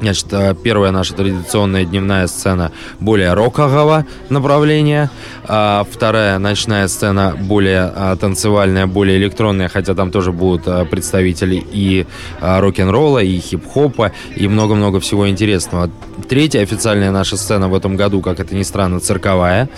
Значит, 0.00 0.26
э, 0.32 0.54
первая 0.62 0.90
наша 0.90 1.14
традиционная 1.14 1.84
дневная 1.84 2.26
сцена 2.26 2.72
более 3.00 3.32
рокового 3.34 4.06
направления, 4.28 5.10
а 5.44 5.86
вторая 5.90 6.38
ночная 6.38 6.88
сцена 6.88 7.36
более 7.38 7.92
а, 7.94 8.16
танцевальная, 8.16 8.86
более 8.86 9.18
электронная, 9.18 9.68
хотя 9.68 9.94
там 9.94 10.10
тоже 10.10 10.32
будут 10.32 10.66
а, 10.66 10.84
представители 10.84 11.64
и 11.72 12.06
рок-н-ролла, 12.40 13.20
и 13.20 13.38
хип-хопа, 13.38 14.12
и 14.34 14.48
много-много 14.48 15.00
всего 15.00 15.28
интересного. 15.28 15.90
Третья 16.28 16.62
официальная 16.62 17.10
наша 17.10 17.36
сцена 17.36 17.68
в 17.68 17.74
этом 17.74 17.96
году, 17.96 18.20
как 18.20 18.40
это 18.40 18.54
ни 18.54 18.62
странно, 18.62 19.00
цирковая. 19.00 19.68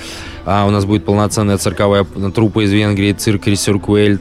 А 0.47 0.65
у 0.65 0.71
нас 0.71 0.85
будет 0.85 1.05
полноценная 1.05 1.59
цирковая 1.59 2.05
труппа 2.35 2.65
из 2.65 2.73
Венгрии, 2.73 3.13
цирк 3.13 3.47
Ресюркуэль. 3.49 4.21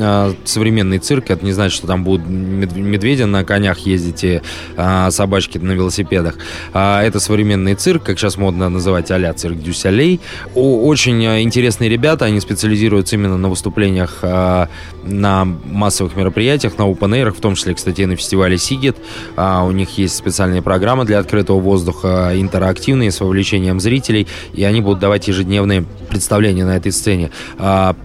А, 0.00 0.34
современный 0.44 0.98
цирк, 0.98 1.30
это 1.30 1.44
не 1.44 1.52
значит, 1.52 1.76
что 1.76 1.86
там 1.86 2.04
будут 2.04 2.26
мед- 2.28 2.76
медведи 2.76 3.22
на 3.22 3.42
конях 3.44 3.78
ездить 3.80 4.22
и 4.22 4.42
а, 4.76 5.10
собачки 5.10 5.56
на 5.58 5.72
велосипедах. 5.72 6.36
А, 6.74 7.02
это 7.02 7.20
современный 7.20 7.74
цирк, 7.74 8.02
как 8.04 8.18
сейчас 8.18 8.36
модно 8.36 8.68
называть 8.68 9.10
а-ля 9.10 9.32
цирк 9.32 9.58
Дюсалей. 9.58 10.20
Очень 10.54 11.26
а, 11.26 11.40
интересные 11.40 11.88
ребята, 11.88 12.26
они 12.26 12.40
специализируются 12.40 13.16
именно 13.16 13.38
на 13.38 13.48
выступлениях 13.48 14.18
а, 14.22 14.68
на 15.04 15.44
массовых 15.44 16.16
мероприятиях, 16.16 16.78
на 16.78 16.82
open 16.82 17.30
в 17.32 17.40
том 17.40 17.54
числе, 17.54 17.74
кстати, 17.74 18.02
и 18.02 18.06
на 18.06 18.16
фестивале 18.16 18.58
Сигет. 18.58 18.96
А, 19.36 19.64
у 19.64 19.72
них 19.72 19.96
есть 19.98 20.16
специальные 20.16 20.60
программы 20.60 21.04
для 21.04 21.18
открытого 21.18 21.60
воздуха, 21.60 22.32
интерактивные, 22.34 23.10
с 23.10 23.20
вовлечением 23.20 23.80
зрителей, 23.80 24.26
и 24.52 24.64
они 24.64 24.80
будут 24.80 24.98
давать 24.98 25.28
ежедневные 25.62 25.84
представления 26.08 26.64
на 26.64 26.76
этой 26.76 26.92
сцене. 26.92 27.30
А, 27.58 27.96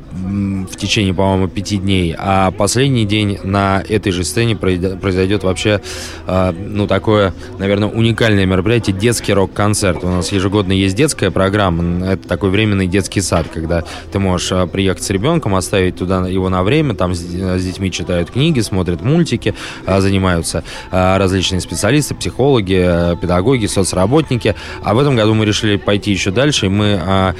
в 0.69 0.75
течение, 0.75 1.13
по-моему, 1.13 1.47
пяти 1.47 1.77
дней. 1.77 2.15
А 2.17 2.51
последний 2.51 3.05
день 3.05 3.39
на 3.43 3.83
этой 3.87 4.11
же 4.11 4.23
сцене 4.23 4.55
произойдет, 4.55 5.43
вообще, 5.43 5.81
а, 6.25 6.53
ну, 6.53 6.87
такое, 6.87 7.33
наверное, 7.59 7.89
уникальное 7.89 8.45
мероприятие, 8.45 8.95
детский 8.95 9.33
рок-концерт. 9.33 10.03
У 10.03 10.07
нас 10.07 10.31
ежегодно 10.31 10.71
есть 10.71 10.95
детская 10.95 11.31
программа, 11.31 12.05
это 12.05 12.27
такой 12.27 12.49
временный 12.49 12.87
детский 12.87 13.21
сад, 13.21 13.47
когда 13.53 13.83
ты 14.11 14.19
можешь 14.19 14.51
а, 14.51 14.67
приехать 14.67 15.03
с 15.03 15.09
ребенком, 15.09 15.55
оставить 15.55 15.97
туда 15.97 16.27
его 16.27 16.49
на 16.49 16.63
время, 16.63 16.95
там 16.95 17.13
с, 17.13 17.19
с 17.19 17.63
детьми 17.63 17.91
читают 17.91 18.31
книги, 18.31 18.59
смотрят 18.59 19.01
мультики, 19.01 19.53
а, 19.85 20.01
занимаются 20.01 20.63
а, 20.91 21.17
различные 21.17 21.61
специалисты, 21.61 22.15
психологи, 22.15 22.81
а, 22.85 23.15
педагоги, 23.15 23.65
соцработники. 23.65 24.55
А 24.83 24.93
в 24.93 24.99
этом 24.99 25.15
году 25.15 25.33
мы 25.33 25.45
решили 25.45 25.77
пойти 25.77 26.11
еще 26.11 26.31
дальше, 26.31 26.67
и 26.67 26.69
мы 26.69 26.99
а, 27.01 27.35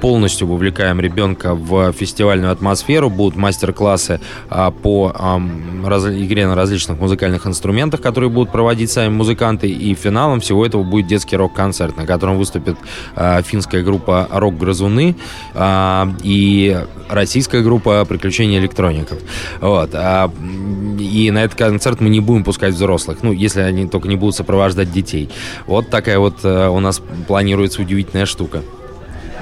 полностью 0.00 0.46
вовлекаем 0.46 1.00
ребенка 1.00 1.54
в 1.54 1.92
фестивальную 1.92 2.52
атмосферу. 2.52 3.10
Будут 3.10 3.36
мастер-классы 3.36 4.20
а, 4.50 4.70
по 4.70 5.12
игре 5.12 6.46
на 6.46 6.54
различных 6.54 6.98
музыкальных 6.98 7.46
инструментах, 7.46 8.00
которые 8.00 8.30
будут 8.30 8.52
проводить 8.52 8.90
сами 8.90 9.08
музыканты. 9.08 9.68
И 9.68 9.94
финалом 9.94 10.40
всего 10.40 10.64
этого 10.64 10.82
будет 10.82 11.06
детский 11.06 11.36
рок-концерт, 11.36 11.96
на 11.96 12.06
котором 12.06 12.38
выступит 12.38 12.76
а, 13.16 13.42
финская 13.42 13.82
группа 13.82 14.28
«Рок-грызуны» 14.30 15.16
а, 15.54 16.08
и 16.22 16.78
российская 17.08 17.62
группа 17.62 18.04
«Приключения 18.04 18.58
электроников». 18.58 19.18
Вот. 19.60 19.90
И 20.98 21.30
на 21.30 21.44
этот 21.44 21.58
концерт 21.58 22.00
мы 22.00 22.08
не 22.08 22.20
будем 22.20 22.44
пускать 22.44 22.74
взрослых, 22.74 23.18
ну, 23.22 23.32
если 23.32 23.60
они 23.60 23.86
только 23.86 24.08
не 24.08 24.16
будут 24.16 24.36
сопровождать 24.36 24.92
детей. 24.92 25.28
Вот 25.66 25.90
такая 25.90 26.18
вот 26.18 26.44
э, 26.44 26.68
у 26.68 26.80
нас 26.80 27.00
планируется 27.26 27.82
удивительная 27.82 28.26
штука. 28.26 28.62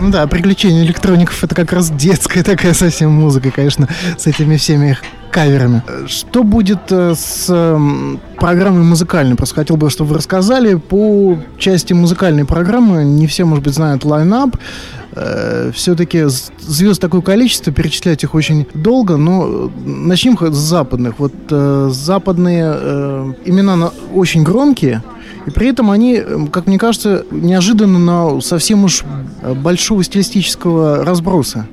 Ну 0.03 0.11
да, 0.11 0.27
приключения 0.27 0.83
электроников 0.83 1.45
это 1.45 1.55
как 1.55 1.73
раз 1.73 1.89
детская 1.89 2.43
такая 2.43 2.75
совсем 2.75 3.13
музыка, 3.13 3.53
конечно, 3.53 3.87
с 4.19 4.27
этими 4.27 4.57
всеми 4.57 4.91
их 4.91 5.03
каверами. 5.31 5.81
Что 6.09 6.43
будет 6.43 6.91
э, 6.91 7.15
с 7.15 7.47
эм, 7.49 8.19
программой 8.37 8.83
музыкальной? 8.83 9.37
Просто 9.37 9.55
хотел 9.55 9.77
бы, 9.77 9.91
чтобы 9.91 10.11
вы 10.11 10.17
рассказали 10.17 10.75
по 10.75 11.39
части 11.57 11.93
музыкальной 11.93 12.45
программы. 12.45 13.05
Не 13.05 13.29
все, 13.29 13.45
может 13.45 13.63
быть, 13.63 13.75
знают 13.75 14.05
лайнап. 14.05 14.57
Все-таки 15.75 16.25
звезд 16.61 17.01
такое 17.01 17.21
количество, 17.21 17.73
перечислять 17.73 18.23
их 18.25 18.35
очень 18.35 18.67
долго, 18.75 19.17
но 19.17 19.45
э, 19.47 19.69
начнем 19.85 20.39
с 20.39 20.57
западных. 20.57 21.19
Вот 21.19 21.33
э, 21.51 21.91
западные 21.93 22.73
э, 22.75 23.33
имена 23.45 23.77
на- 23.77 23.93
очень 24.15 24.43
громкие, 24.43 25.03
и 25.47 25.51
при 25.51 25.69
этом 25.69 25.91
они, 25.91 26.17
э, 26.17 26.47
как 26.51 26.67
мне 26.67 26.79
кажется, 26.79 27.27
неожиданно 27.31 27.99
на 27.99 28.41
совсем 28.41 28.85
уж 28.85 29.05
э, 29.43 29.53
большого 29.55 30.03
стилистического 30.03 31.05
разброса 31.05 31.67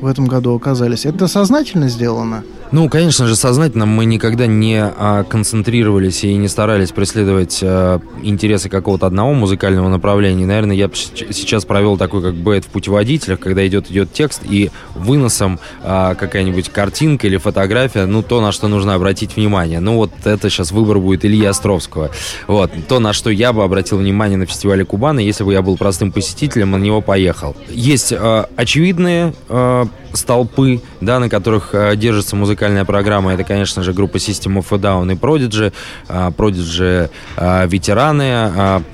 в 0.00 0.06
этом 0.06 0.26
году 0.26 0.54
оказались. 0.54 1.04
Это 1.04 1.26
сознательно 1.26 1.88
сделано? 1.88 2.44
Ну, 2.74 2.88
конечно 2.88 3.28
же, 3.28 3.36
сознательно 3.36 3.86
мы 3.86 4.04
никогда 4.04 4.48
не 4.48 4.82
а, 4.82 5.22
концентрировались 5.22 6.24
и 6.24 6.34
не 6.34 6.48
старались 6.48 6.90
преследовать 6.90 7.60
а, 7.62 8.00
интересы 8.20 8.68
какого-то 8.68 9.06
одного 9.06 9.32
музыкального 9.32 9.88
направления. 9.88 10.44
Наверное, 10.44 10.74
я 10.74 10.90
сейчас 10.92 11.64
провел 11.64 11.96
такой 11.96 12.20
как 12.20 12.34
бы 12.34 12.60
в 12.60 12.66
путеводителях, 12.66 13.38
когда 13.38 13.64
идет 13.64 13.92
идет 13.92 14.12
текст 14.12 14.40
и 14.42 14.72
выносом 14.96 15.60
а, 15.84 16.16
какая-нибудь 16.16 16.70
картинка 16.70 17.28
или 17.28 17.36
фотография, 17.36 18.06
ну 18.06 18.24
то, 18.24 18.40
на 18.40 18.50
что 18.50 18.66
нужно 18.66 18.94
обратить 18.94 19.36
внимание. 19.36 19.78
Ну 19.78 19.94
вот 19.94 20.10
это 20.24 20.50
сейчас 20.50 20.72
выбор 20.72 20.98
будет 20.98 21.24
Ильи 21.24 21.44
Островского. 21.44 22.10
Вот 22.48 22.72
то, 22.88 22.98
на 22.98 23.12
что 23.12 23.30
я 23.30 23.52
бы 23.52 23.62
обратил 23.62 23.98
внимание 23.98 24.36
на 24.36 24.46
фестивале 24.46 24.84
Кубана, 24.84 25.20
если 25.20 25.44
бы 25.44 25.52
я 25.52 25.62
был 25.62 25.76
простым 25.76 26.10
посетителем, 26.10 26.72
на 26.72 26.78
него 26.78 27.00
поехал. 27.02 27.54
Есть 27.68 28.12
а, 28.12 28.48
очевидные 28.56 29.32
а, 29.48 29.86
столпы, 30.14 30.80
да, 31.00 31.18
на 31.18 31.28
которых 31.28 31.70
а, 31.72 31.94
держится 31.96 32.36
музыкальная 32.36 32.84
программа. 32.84 33.32
Это, 33.34 33.44
конечно 33.44 33.82
же, 33.82 33.92
группа 33.92 34.16
System 34.16 34.58
of 34.58 34.66
a 34.70 34.78
Down 34.78 35.12
и 35.12 35.16
Prodigy. 35.16 35.72
А, 36.08 36.30
Prodigy 36.30 37.10
а, 37.36 37.66
ветераны, 37.66 38.22
м, 38.22 38.84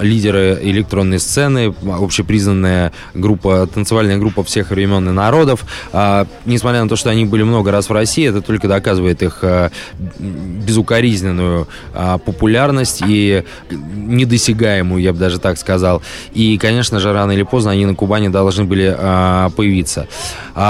лидеры 0.00 0.58
электронной 0.62 1.18
сцены, 1.18 1.74
общепризнанная 1.86 2.92
группа, 3.14 3.66
танцевальная 3.66 4.18
группа 4.18 4.42
всех 4.44 4.70
времен 4.70 5.08
и 5.08 5.12
народов. 5.12 5.64
А, 5.92 6.26
Несмотря 6.44 6.82
на 6.82 6.88
то, 6.88 6.96
что 6.96 7.10
они 7.10 7.24
были 7.24 7.42
много 7.42 7.70
раз 7.70 7.88
в 7.88 7.92
России, 7.92 8.28
это 8.28 8.40
только 8.40 8.68
доказывает 8.68 9.22
их 9.22 9.42
м, 9.42 9.70
безукоризненную 10.18 11.68
а, 11.94 12.18
популярность 12.18 13.02
и 13.06 13.44
недосягаемую, 13.70 15.02
я 15.02 15.12
бы 15.12 15.18
даже 15.18 15.38
так 15.38 15.58
сказал. 15.58 16.02
И, 16.32 16.56
конечно 16.58 17.00
же, 17.00 17.12
рано 17.12 17.32
или 17.32 17.42
поздно 17.42 17.72
они 17.72 17.86
на 17.86 17.94
Кубани 17.94 18.28
должны 18.28 18.64
были 18.64 18.94
а, 18.96 19.50
появиться. 19.50 20.08
А, 20.54 20.67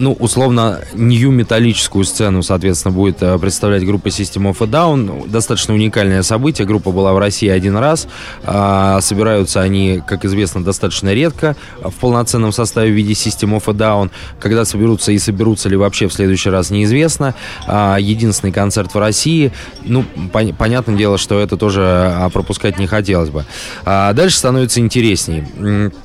ну, 0.00 0.12
условно, 0.12 0.80
нью-металлическую 0.94 2.04
сцену, 2.04 2.42
соответственно, 2.42 2.92
будет 2.92 3.22
а, 3.22 3.38
представлять 3.38 3.84
группа 3.84 4.08
System 4.08 4.50
of 4.50 4.56
a 4.60 4.66
Down. 4.66 5.28
Достаточно 5.28 5.74
уникальное 5.74 6.22
событие. 6.22 6.66
Группа 6.66 6.90
была 6.90 7.12
в 7.12 7.18
России 7.18 7.48
один 7.48 7.76
раз. 7.76 8.08
А, 8.44 9.00
собираются 9.00 9.60
они, 9.60 10.02
как 10.06 10.24
известно, 10.24 10.64
достаточно 10.64 11.12
редко 11.12 11.56
в 11.82 11.92
полноценном 11.94 12.52
составе 12.52 12.90
в 12.92 12.94
виде 12.94 13.12
System 13.12 13.56
of 13.58 13.64
a 13.66 13.72
Down. 13.72 14.10
Когда 14.38 14.64
соберутся 14.64 15.12
и 15.12 15.18
соберутся 15.18 15.68
ли 15.68 15.76
вообще 15.76 16.08
в 16.08 16.12
следующий 16.12 16.50
раз, 16.50 16.70
неизвестно. 16.70 17.34
А, 17.66 17.98
единственный 17.98 18.52
концерт 18.52 18.94
в 18.94 18.98
России. 18.98 19.52
Ну, 19.82 20.04
пон- 20.32 20.54
понятное 20.54 20.96
дело, 20.96 21.18
что 21.18 21.40
это 21.40 21.56
тоже 21.56 21.82
а, 21.82 22.28
пропускать 22.30 22.78
не 22.78 22.86
хотелось 22.86 23.30
бы. 23.30 23.44
А, 23.84 24.12
дальше 24.12 24.38
становится 24.38 24.80
интересней. 24.80 25.44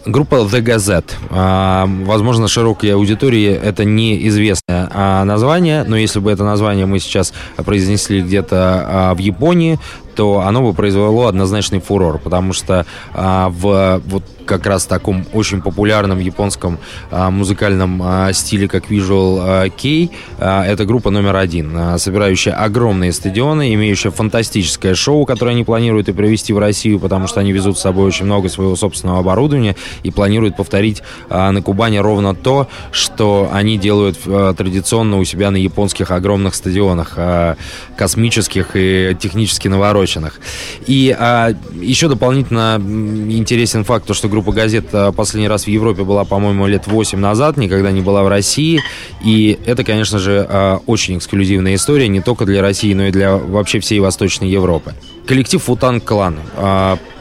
Группа 0.06 0.36
The 0.36 0.62
Gazette. 0.62 1.12
А, 1.30 1.86
возможно, 1.88 2.48
широкой 2.48 2.94
аудитории 3.16 3.52
это 3.52 3.86
неизвестное 3.86 4.90
а, 4.92 5.24
название, 5.24 5.84
но 5.84 5.96
если 5.96 6.20
бы 6.20 6.32
это 6.32 6.44
название 6.44 6.86
мы 6.86 7.00
сейчас 7.00 7.34
произнесли 7.58 8.22
где-то 8.22 8.86
а, 8.88 9.14
в 9.14 9.20
Японии, 9.20 9.80
то 10.16 10.42
оно 10.42 10.62
бы 10.62 10.74
произвело 10.74 11.28
однозначный 11.28 11.80
фурор, 11.80 12.20
потому 12.20 12.54
что 12.54 12.86
а, 13.14 13.50
в 13.50 14.02
вот 14.06 14.24
как 14.46 14.66
раз 14.66 14.86
таком 14.86 15.26
очень 15.34 15.62
популярном 15.62 16.20
японском 16.20 16.80
а, 17.12 17.30
музыкальном 17.30 18.02
а, 18.04 18.34
стиле, 18.34 18.68
как 18.68 18.90
Visual 18.90 19.38
а, 19.40 19.66
Kei. 19.68 20.12
А, 20.40 20.66
это 20.66 20.86
группа 20.86 21.10
номер 21.10 21.36
один, 21.36 21.76
а, 21.76 21.98
собирающая 21.98 22.54
огромные 22.54 23.12
стадионы, 23.12 23.74
имеющая 23.74 24.12
фантастическое 24.12 24.96
шоу, 24.96 25.26
которое 25.26 25.52
они 25.52 25.64
планируют 25.64 26.10
и 26.10 26.14
привезти 26.14 26.54
в 26.54 26.60
Россию, 26.60 27.00
потому 27.00 27.28
что 27.28 27.40
они 27.40 27.52
везут 27.52 27.78
с 27.78 27.82
собой 27.82 28.06
очень 28.06 28.26
много 28.26 28.50
своего 28.50 28.76
собственного 28.76 29.20
оборудования 29.20 29.76
и 30.04 30.12
планируют 30.12 30.56
повторить 30.56 31.02
а, 31.30 31.52
на 31.52 31.62
Кубани 31.62 31.98
ровно 31.98 32.36
то, 32.36 32.68
что 32.92 33.50
они 33.52 33.78
делают 33.78 34.18
а, 34.26 34.54
традиционно 34.54 35.18
у 35.18 35.26
себя 35.26 35.52
на 35.52 35.58
японских 35.58 36.12
огромных 36.12 36.56
стадионах, 36.56 37.14
а, 37.18 37.58
космических 37.98 38.72
и 38.76 39.16
технически 39.20 39.68
навороченных. 39.68 40.40
И 40.88 41.16
а, 41.18 41.54
еще 41.82 42.08
дополнительно 42.08 42.82
интересен 43.30 43.84
факт, 43.84 44.06
то, 44.06 44.14
что 44.14 44.28
группа 44.36 44.52
газет 44.52 44.88
а, 44.92 45.14
последний 45.14 45.48
раз 45.48 45.64
в 45.64 45.70
Европе 45.70 46.04
была, 46.04 46.26
по-моему, 46.26 46.68
лет 46.68 46.88
8 46.88 47.18
назад, 47.18 47.56
никогда 47.56 47.92
не 47.92 48.02
была 48.02 48.22
в 48.22 48.28
России. 48.28 48.82
И 49.24 49.58
это, 49.66 49.86
конечно 49.86 50.20
же, 50.20 50.46
а, 50.50 50.82
очень 50.88 51.18
эксклюзивная 51.18 51.76
история, 51.76 52.10
не 52.10 52.20
только 52.20 52.46
для 52.46 52.62
России, 52.62 52.94
но 52.94 53.06
и 53.06 53.12
для 53.12 53.38
вообще 53.38 53.80
всей 53.80 54.02
Восточной 54.02 54.50
Европы. 54.50 54.94
Коллектив 55.26 55.64
Футан 55.64 56.02
Клан. 56.02 56.36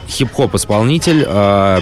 А, 0.05 0.09
хип-хоп 0.09 0.55
исполнитель, 0.55 1.25
э, 1.27 1.79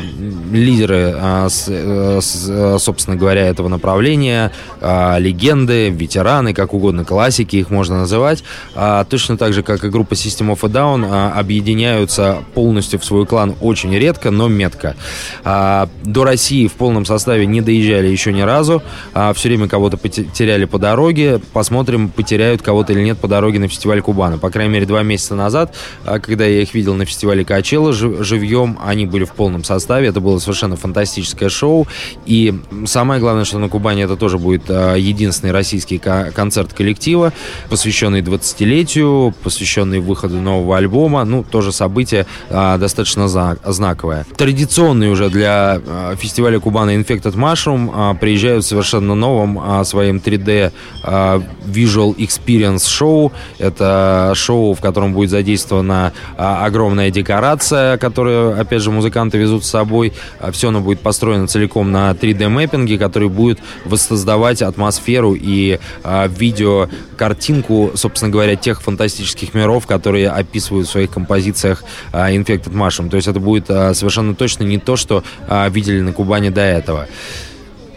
лидеры, 0.51 1.15
с, 1.49 1.65
э, 1.67 2.19
с, 2.21 2.47
э, 2.49 2.77
собственно 2.79 3.15
говоря, 3.15 3.47
этого 3.47 3.67
направления, 3.67 4.51
э, 4.81 5.19
легенды, 5.19 5.89
ветераны, 5.89 6.53
как 6.53 6.73
угодно, 6.73 7.05
классики 7.05 7.57
их 7.57 7.69
можно 7.69 7.99
называть, 7.99 8.43
э, 8.75 9.05
точно 9.09 9.37
так 9.37 9.53
же, 9.53 9.63
как 9.63 9.83
и 9.83 9.89
группа 9.89 10.13
System 10.13 10.53
of 10.53 10.59
a 10.63 10.69
Down, 10.69 11.05
э, 11.05 11.39
объединяются 11.39 12.43
полностью 12.53 12.99
в 12.99 13.05
свой 13.05 13.25
клан 13.25 13.55
очень 13.61 13.95
редко, 13.95 14.31
но 14.31 14.47
метко. 14.47 14.95
Э, 15.43 15.87
до 16.03 16.23
России 16.23 16.67
в 16.67 16.73
полном 16.73 17.05
составе 17.05 17.45
не 17.45 17.61
доезжали 17.61 18.07
еще 18.07 18.33
ни 18.33 18.41
разу, 18.41 18.81
э, 19.13 19.33
все 19.35 19.49
время 19.49 19.67
кого-то 19.67 19.97
потеряли 19.97 20.65
по 20.65 20.79
дороге, 20.79 21.39
посмотрим, 21.53 22.09
потеряют 22.09 22.61
кого-то 22.61 22.93
или 22.93 23.01
нет 23.01 23.17
по 23.19 23.27
дороге 23.27 23.59
на 23.59 23.67
фестиваль 23.67 24.01
Кубана. 24.01 24.37
По 24.37 24.49
крайней 24.49 24.73
мере, 24.73 24.85
два 24.85 25.03
месяца 25.03 25.35
назад, 25.35 25.75
э, 26.05 26.19
когда 26.19 26.45
я 26.45 26.61
их 26.61 26.73
видел 26.73 26.95
на 26.95 27.05
фестивале 27.05 27.43
Качела, 27.43 27.93
живьем, 28.21 28.77
они 28.83 29.05
были 29.05 29.23
в 29.23 29.31
полном 29.31 29.63
составе, 29.63 30.07
это 30.07 30.19
было 30.19 30.39
совершенно 30.39 30.75
фантастическое 30.75 31.49
шоу, 31.49 31.87
и 32.25 32.53
самое 32.85 33.19
главное, 33.19 33.45
что 33.45 33.59
на 33.59 33.69
Кубани 33.69 34.03
это 34.03 34.15
тоже 34.15 34.37
будет 34.37 34.63
а, 34.69 34.95
единственный 34.95 35.51
российский 35.51 35.97
концерт 35.97 36.73
коллектива, 36.73 37.33
посвященный 37.69 38.21
20-летию, 38.21 39.33
посвященный 39.43 39.99
выходу 39.99 40.35
нового 40.35 40.77
альбома, 40.77 41.23
ну, 41.23 41.43
тоже 41.43 41.71
событие 41.71 42.25
а, 42.49 42.77
достаточно 42.77 43.27
знаковое. 43.27 44.25
Традиционный 44.37 45.09
уже 45.09 45.29
для 45.29 45.81
а, 45.85 46.15
фестиваля 46.15 46.59
Кубана 46.59 46.95
Infected 46.95 47.35
Mushroom 47.35 48.17
приезжают 48.19 48.65
совершенно 48.65 49.15
новым 49.15 49.85
своим 49.85 50.17
3D 50.17 50.71
Visual 51.03 52.15
Experience 52.15 52.87
шоу, 52.87 53.31
это 53.59 54.33
шоу, 54.35 54.73
в 54.73 54.81
котором 54.81 55.13
будет 55.13 55.29
задействована 55.29 56.13
огромная 56.37 57.11
декорация, 57.11 57.97
которую, 58.03 58.59
опять 58.59 58.81
же, 58.81 58.91
музыканты 58.91 59.37
везут 59.37 59.63
с 59.63 59.69
собой. 59.69 60.11
А 60.41 60.51
Все 60.51 60.67
оно 60.67 60.81
будет 60.81 60.99
построено 60.99 61.47
целиком 61.47 61.89
на 61.89 62.11
3D-мэппинге, 62.11 62.97
который 62.97 63.29
будет 63.29 63.59
воссоздавать 63.85 64.61
атмосферу 64.61 65.37
и 65.39 65.79
а, 66.03 66.27
видеокартинку, 66.27 67.91
собственно 67.95 68.29
говоря, 68.29 68.57
тех 68.57 68.81
фантастических 68.81 69.53
миров, 69.53 69.87
которые 69.87 70.27
описывают 70.27 70.89
в 70.89 70.91
своих 70.91 71.11
композициях 71.11 71.85
а, 72.11 72.29
Infected 72.29 72.73
Mushroom. 72.73 73.09
То 73.09 73.15
есть 73.15 73.29
это 73.29 73.39
будет 73.39 73.69
а, 73.69 73.93
совершенно 73.93 74.35
точно 74.35 74.65
не 74.65 74.79
то, 74.79 74.97
что 74.97 75.23
а, 75.47 75.69
видели 75.69 76.01
на 76.01 76.11
Кубани 76.11 76.49
до 76.49 76.59
этого. 76.59 77.07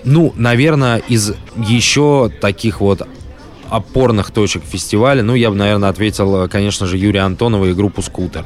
Ну, 0.04 0.32
наверное, 0.36 0.98
из 1.08 1.34
еще 1.56 2.30
таких 2.40 2.80
вот 2.80 3.08
опорных 3.70 4.30
точек 4.30 4.62
фестиваля, 4.64 5.22
ну, 5.22 5.34
я 5.34 5.50
бы, 5.50 5.56
наверное, 5.56 5.88
ответил, 5.88 6.48
конечно 6.48 6.86
же, 6.86 6.96
Юрия 6.96 7.20
Антонова 7.20 7.66
и 7.66 7.72
группу 7.72 8.02
«Скутер». 8.02 8.44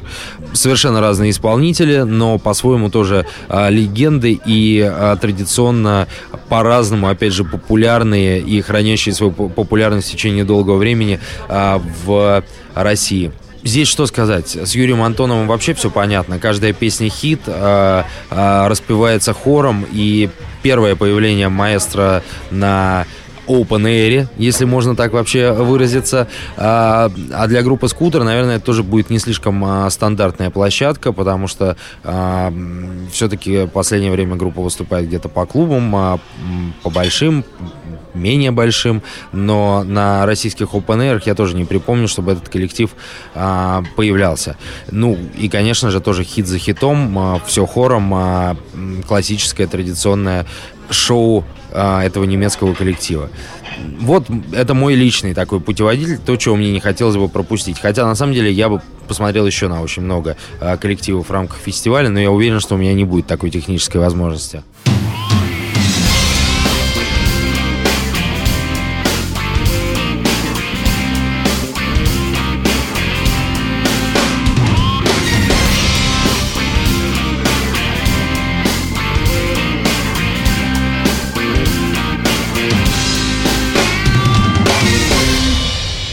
Совершенно 0.52 1.00
разные 1.00 1.30
исполнители, 1.30 1.98
но 1.98 2.38
по-своему 2.38 2.90
тоже 2.90 3.26
а, 3.48 3.68
легенды 3.68 4.40
и 4.44 4.80
а, 4.80 5.16
традиционно 5.16 6.08
по-разному, 6.48 7.08
опять 7.08 7.32
же, 7.32 7.44
популярные 7.44 8.40
и 8.40 8.60
хранящие 8.60 9.14
свою 9.14 9.32
популярность 9.32 10.08
в 10.08 10.12
течение 10.12 10.44
долгого 10.44 10.76
времени 10.76 11.20
а, 11.48 11.80
в 12.04 12.44
России. 12.74 13.32
Здесь 13.62 13.88
что 13.88 14.06
сказать? 14.06 14.56
С 14.56 14.74
Юрием 14.74 15.02
Антоновым 15.02 15.46
вообще 15.46 15.74
все 15.74 15.90
понятно. 15.90 16.38
Каждая 16.38 16.72
песня 16.72 17.10
хит, 17.10 17.42
э, 17.46 18.04
э, 18.30 18.66
распевается 18.68 19.34
хором, 19.34 19.84
и 19.92 20.30
первое 20.62 20.96
появление 20.96 21.50
маэстро 21.50 22.22
на 22.50 23.06
open 23.50 23.82
air, 23.82 24.28
если 24.36 24.64
можно 24.64 24.96
так 24.96 25.12
вообще 25.12 25.52
выразиться. 25.52 26.28
А, 26.56 27.10
а 27.32 27.46
для 27.46 27.62
группы 27.62 27.88
скутер, 27.88 28.22
наверное, 28.24 28.56
это 28.56 28.66
тоже 28.66 28.82
будет 28.82 29.10
не 29.10 29.18
слишком 29.18 29.64
а, 29.64 29.90
стандартная 29.90 30.50
площадка, 30.50 31.12
потому 31.12 31.48
что 31.48 31.76
а, 32.04 32.52
все-таки 33.12 33.64
в 33.64 33.68
последнее 33.68 34.12
время 34.12 34.36
группа 34.36 34.62
выступает 34.62 35.08
где-то 35.08 35.28
по 35.28 35.46
клубам, 35.46 36.20
по 36.82 36.90
большим, 36.90 37.44
менее 38.14 38.50
большим, 38.50 39.02
но 39.32 39.82
на 39.84 40.26
российских 40.26 40.68
open 40.68 40.98
air 40.98 41.22
я 41.24 41.34
тоже 41.34 41.56
не 41.56 41.64
припомню, 41.64 42.08
чтобы 42.08 42.32
этот 42.32 42.48
коллектив 42.48 42.90
а, 43.34 43.82
появлялся. 43.96 44.56
Ну, 44.90 45.18
и, 45.38 45.48
конечно 45.48 45.90
же, 45.90 46.00
тоже 46.00 46.24
хит 46.24 46.46
за 46.46 46.58
хитом, 46.58 47.18
а, 47.18 47.40
все 47.46 47.66
хором, 47.66 48.12
а, 48.14 48.56
классическое, 49.06 49.66
традиционное 49.66 50.46
шоу 50.90 51.44
а, 51.72 52.02
этого 52.04 52.24
немецкого 52.24 52.74
коллектива. 52.74 53.30
Вот 54.00 54.26
это 54.52 54.74
мой 54.74 54.94
личный 54.94 55.34
такой 55.34 55.60
путеводитель, 55.60 56.18
то, 56.18 56.36
чего 56.36 56.56
мне 56.56 56.72
не 56.72 56.80
хотелось 56.80 57.16
бы 57.16 57.28
пропустить. 57.28 57.78
Хотя, 57.80 58.04
на 58.06 58.14
самом 58.14 58.34
деле, 58.34 58.50
я 58.52 58.68
бы 58.68 58.82
посмотрел 59.08 59.46
еще 59.46 59.68
на 59.68 59.82
очень 59.82 60.02
много 60.02 60.36
а, 60.60 60.76
коллективов 60.76 61.28
в 61.28 61.32
рамках 61.32 61.58
фестиваля, 61.58 62.08
но 62.08 62.20
я 62.20 62.30
уверен, 62.30 62.60
что 62.60 62.74
у 62.74 62.78
меня 62.78 62.92
не 62.94 63.04
будет 63.04 63.26
такой 63.26 63.50
технической 63.50 64.00
возможности. 64.00 64.62